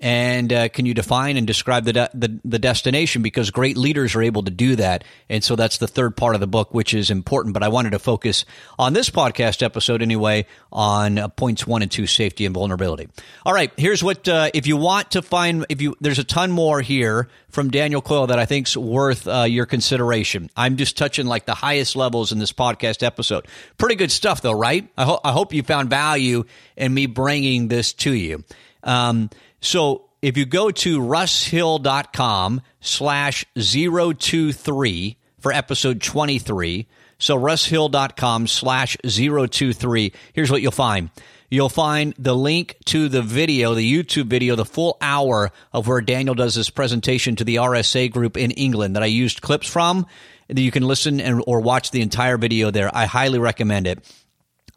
And 0.00 0.52
uh, 0.52 0.68
can 0.68 0.86
you 0.86 0.94
define 0.94 1.36
and 1.36 1.46
describe 1.46 1.84
the, 1.84 1.92
de- 1.92 2.10
the, 2.14 2.40
the 2.44 2.58
destination? 2.58 3.22
Because 3.22 3.50
great 3.50 3.76
leaders 3.76 4.14
are 4.14 4.22
able 4.22 4.42
to 4.44 4.50
do 4.50 4.76
that. 4.76 5.04
And 5.28 5.42
so 5.42 5.56
that's 5.56 5.78
the 5.78 5.88
third 5.88 6.16
part 6.16 6.34
of 6.34 6.40
the 6.40 6.46
book 6.46 6.72
which 6.72 6.94
is 6.94 7.10
important. 7.10 7.54
But 7.54 7.62
i 7.62 7.68
wanted 7.68 7.90
to 7.90 7.98
focus 7.98 8.44
on 8.78 8.92
this 8.92 9.10
podcast 9.10 9.62
episode 9.62 10.02
anyway 10.02 10.46
on 10.72 11.18
uh, 11.18 11.28
points 11.28 11.66
one 11.66 11.82
and 11.82 11.90
two 11.90 12.06
safety 12.06 12.46
and 12.46 12.54
vulnerability. 12.54 13.08
All 13.44 13.52
right. 13.52 13.72
Here's 13.76 14.02
what 14.04 14.28
uh, 14.28 14.50
if 14.54 14.66
you 14.66 14.76
want 14.76 15.12
to 15.12 15.22
find 15.22 15.66
if 15.68 15.80
you 15.80 15.96
there's 16.00 16.18
a 16.18 16.24
ton 16.24 16.50
more 16.50 16.80
here 16.80 17.28
from 17.48 17.70
daniel 17.70 18.02
coyle 18.02 18.26
that 18.26 18.38
i 18.38 18.44
think's 18.44 18.76
worth 18.76 19.26
uh, 19.26 19.42
your 19.42 19.66
consideration. 19.66 20.50
I'm 20.56 20.76
just 20.76 20.96
touching 20.96 21.26
like 21.26 21.46
the 21.46 21.54
highest 21.54 21.96
levels 21.96 22.32
in 22.32 22.38
this 22.38 22.52
podcast 22.52 23.02
episode. 23.02 23.46
Pretty 23.78 23.94
good 23.94 24.12
stuff 24.12 24.42
though 24.42 24.52
right? 24.52 24.88
I, 24.96 25.04
ho- 25.04 25.20
I 25.24 25.32
hope 25.32 25.52
you 25.52 25.62
found 25.62 25.90
value 25.90 26.44
in 26.76 26.92
me 26.92 27.06
bringing 27.06 27.68
this 27.68 27.92
to 27.94 28.12
you. 28.12 28.44
Um, 28.82 29.30
so 29.60 30.08
if 30.22 30.36
you 30.36 30.46
go 30.46 30.70
to 30.70 31.00
russhill.com 31.00 32.62
slash 32.80 33.44
023 33.54 35.16
for 35.38 35.52
episode 35.52 36.02
23, 36.02 36.86
so 37.18 37.36
russhill.com 37.36 38.46
slash 38.46 38.96
023, 39.04 40.12
here's 40.32 40.50
what 40.50 40.62
you'll 40.62 40.72
find. 40.72 41.10
You'll 41.50 41.70
find 41.70 42.14
the 42.18 42.36
link 42.36 42.76
to 42.86 43.08
the 43.08 43.22
video, 43.22 43.74
the 43.74 43.90
YouTube 43.90 44.26
video, 44.26 44.54
the 44.54 44.66
full 44.66 44.98
hour 45.00 45.50
of 45.72 45.86
where 45.86 46.02
Daniel 46.02 46.34
does 46.34 46.54
this 46.54 46.68
presentation 46.68 47.36
to 47.36 47.44
the 47.44 47.56
RSA 47.56 48.10
group 48.10 48.36
in 48.36 48.50
England 48.50 48.96
that 48.96 49.02
I 49.02 49.06
used 49.06 49.40
clips 49.40 49.66
from. 49.66 50.06
You 50.48 50.70
can 50.70 50.82
listen 50.82 51.20
and 51.20 51.42
or 51.46 51.60
watch 51.60 51.90
the 51.90 52.02
entire 52.02 52.36
video 52.36 52.70
there. 52.70 52.94
I 52.94 53.06
highly 53.06 53.38
recommend 53.38 53.86
it 53.86 54.04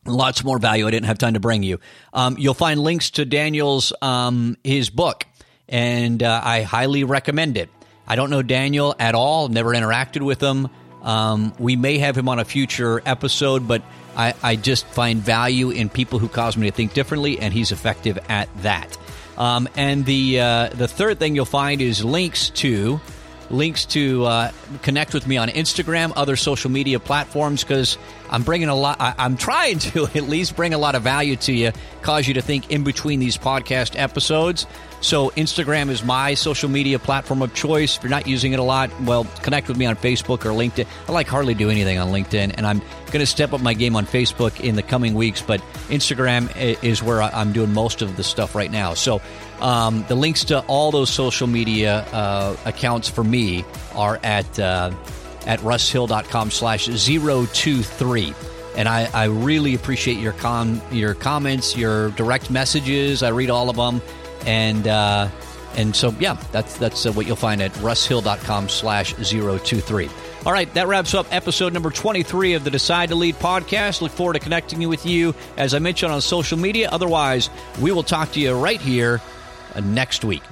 lots 0.06 0.44
more 0.44 0.60
value 0.60 0.88
I 0.88 0.92
didn't 0.92 1.08
have 1.08 1.18
time 1.18 1.34
to 1.34 1.40
bring 1.40 1.64
you. 1.64 1.80
Um, 2.14 2.38
you'll 2.38 2.54
find 2.54 2.80
links 2.80 3.12
to 3.12 3.26
Daniel's 3.26 3.94
um, 4.02 4.58
his 4.64 4.90
book, 4.90 5.26
and 5.70 6.22
uh, 6.22 6.42
I 6.44 6.64
highly 6.64 7.04
recommend 7.04 7.58
it. 7.58 7.70
I 8.08 8.16
don't 8.16 8.30
know 8.30 8.42
Daniel 8.42 8.96
at 9.00 9.16
all. 9.16 9.48
Never 9.48 9.72
interacted 9.72 10.22
with 10.22 10.42
him. 10.42 10.70
Um, 11.02 11.54
we 11.58 11.76
may 11.76 11.98
have 11.98 12.18
him 12.18 12.30
on 12.30 12.40
a 12.40 12.46
future 12.46 13.02
episode, 13.06 13.68
but 13.68 13.82
I, 14.16 14.36
I, 14.44 14.56
just 14.56 14.86
find 14.86 15.20
value 15.20 15.72
in 15.72 15.90
people 15.90 16.20
who 16.20 16.28
cause 16.28 16.56
me 16.56 16.70
to 16.70 16.76
think 16.76 16.94
differently, 16.94 17.40
and 17.40 17.52
he's 17.52 17.72
effective 17.72 18.20
at 18.30 18.50
that. 18.62 18.98
Um, 19.38 19.68
and 19.76 20.06
the 20.06 20.40
uh, 20.40 20.70
the 20.70 20.88
third 20.88 21.18
thing 21.18 21.36
you'll 21.36 21.46
find 21.46 21.82
is 21.82 22.06
links 22.06 22.50
to 22.52 23.02
links 23.52 23.86
to 23.86 24.26
uh, 24.26 24.52
connect 24.82 25.14
with 25.14 25.28
me 25.28 25.38
on 25.38 25.50
Instagram, 25.50 26.14
other 26.16 26.36
social 26.36 26.72
media 26.72 27.00
platforms, 27.00 27.64
because 27.64 27.98
I'm 28.30 28.44
bringing 28.44 28.70
a 28.70 28.76
lot, 28.76 28.98
I, 29.00 29.14
am 29.18 29.38
trying 29.38 29.80
to 29.80 30.06
at 30.16 30.24
least 30.24 30.56
bring 30.56 30.74
a 30.74 30.78
lot 30.78 30.96
of 30.96 31.04
value 31.04 31.36
to 31.38 31.54
you, 31.54 31.72
cause 32.02 32.28
you 32.28 32.34
to 32.36 32.42
think 32.42 32.72
in 32.72 32.84
between 32.84 33.20
these 33.20 33.38
podcast 33.38 34.00
episodes. 34.00 34.66
So, 35.02 35.32
Instagram 35.32 35.90
is 35.90 36.04
my 36.04 36.36
social 36.36 36.70
media 36.70 37.00
platform 37.00 37.42
of 37.42 37.54
choice. 37.56 37.98
If 37.98 38.04
you're 38.04 38.12
not 38.12 38.28
using 38.28 38.54
it 38.54 38.60
a 38.60 38.64
lot, 38.64 38.92
well, 39.02 39.26
connect 39.42 39.68
with 39.68 39.76
me 39.76 39.88
on 39.88 39.96
Facebook 39.96 40.46
or 40.46 40.52
LinkedIn. 40.52 40.86
I 41.08 41.12
like 41.12 41.28
hardly 41.28 41.56
do 41.56 41.72
anything 41.72 41.98
on 41.98 42.10
LinkedIn, 42.10 42.54
and 42.56 42.68
I'm 42.68 42.80
going 43.08 43.20
to 43.20 43.26
step 43.26 43.52
up 43.52 43.62
my 43.62 43.74
game 43.74 43.96
on 43.96 44.06
Facebook 44.06 44.60
in 44.60 44.76
the 44.76 44.84
coming 44.84 45.16
weeks, 45.16 45.42
but 45.42 45.60
Instagram 45.90 46.56
is 46.84 47.02
where 47.02 47.24
I'm 47.24 47.52
doing 47.52 47.74
most 47.74 48.04
of 48.04 48.16
the 48.16 48.24
stuff 48.24 48.54
right 48.54 48.72
now. 48.72 48.94
So, 48.94 49.22
um, 49.62 50.04
the 50.08 50.15
links 50.15 50.45
to 50.45 50.60
all 50.62 50.91
those 50.91 51.10
social 51.10 51.47
media 51.47 52.00
uh, 52.12 52.56
accounts 52.65 53.10
for 53.10 53.24
me 53.24 53.63
are 53.95 54.19
at 54.24 54.60
uh, 54.60 54.91
at 55.45 55.60
russhill.com 55.60 56.52
slash 56.52 56.86
023. 56.86 58.34
And 58.76 58.88
I, 58.88 59.10
I 59.13 59.26
really 59.26 59.76
appreciate 59.76 60.17
your 60.17 60.34
com, 60.34 60.82
your 60.91 61.13
comments, 61.13 61.76
your 61.76 62.12
direct 62.12 62.50
messages. 62.50 63.24
I 63.24 63.30
read 63.30 63.50
all 63.50 63.69
of 63.69 63.76
them. 63.76 64.02
And, 64.45 64.88
uh, 64.88 65.30
and 65.76 65.95
so, 65.95 66.15
yeah, 66.19 66.41
that's, 66.52 66.78
that's 66.78 67.06
uh, 67.06 67.12
what 67.12 67.28
you'll 67.28 67.36
find 67.36 67.62
at 67.62 67.71
russhill.com 67.74 68.69
slash 68.69 69.13
023. 69.13 70.10
All 70.45 70.52
right, 70.52 70.74
that 70.74 70.88
wraps 70.88 71.13
up 71.13 71.28
episode 71.32 71.71
number 71.74 71.91
23 71.91 72.54
of 72.54 72.63
the 72.63 72.71
Decide 72.71 73.10
to 73.10 73.15
Lead 73.15 73.36
podcast. 73.36 74.02
Look 74.02 74.12
forward 74.12 74.34
to 74.34 74.39
connecting 74.39 74.88
with 74.89 75.06
you, 75.06 75.36
as 75.58 75.74
I 75.74 75.80
mentioned, 75.80 76.12
on 76.12 76.21
social 76.21 76.58
media. 76.58 76.89
Otherwise, 76.91 77.50
we 77.80 77.91
will 77.91 78.04
talk 78.04 78.32
to 78.32 78.39
you 78.39 78.54
right 78.54 78.82
here 78.82 79.21
Uh, 79.73 79.79
next 79.81 80.23
week. 80.25 80.43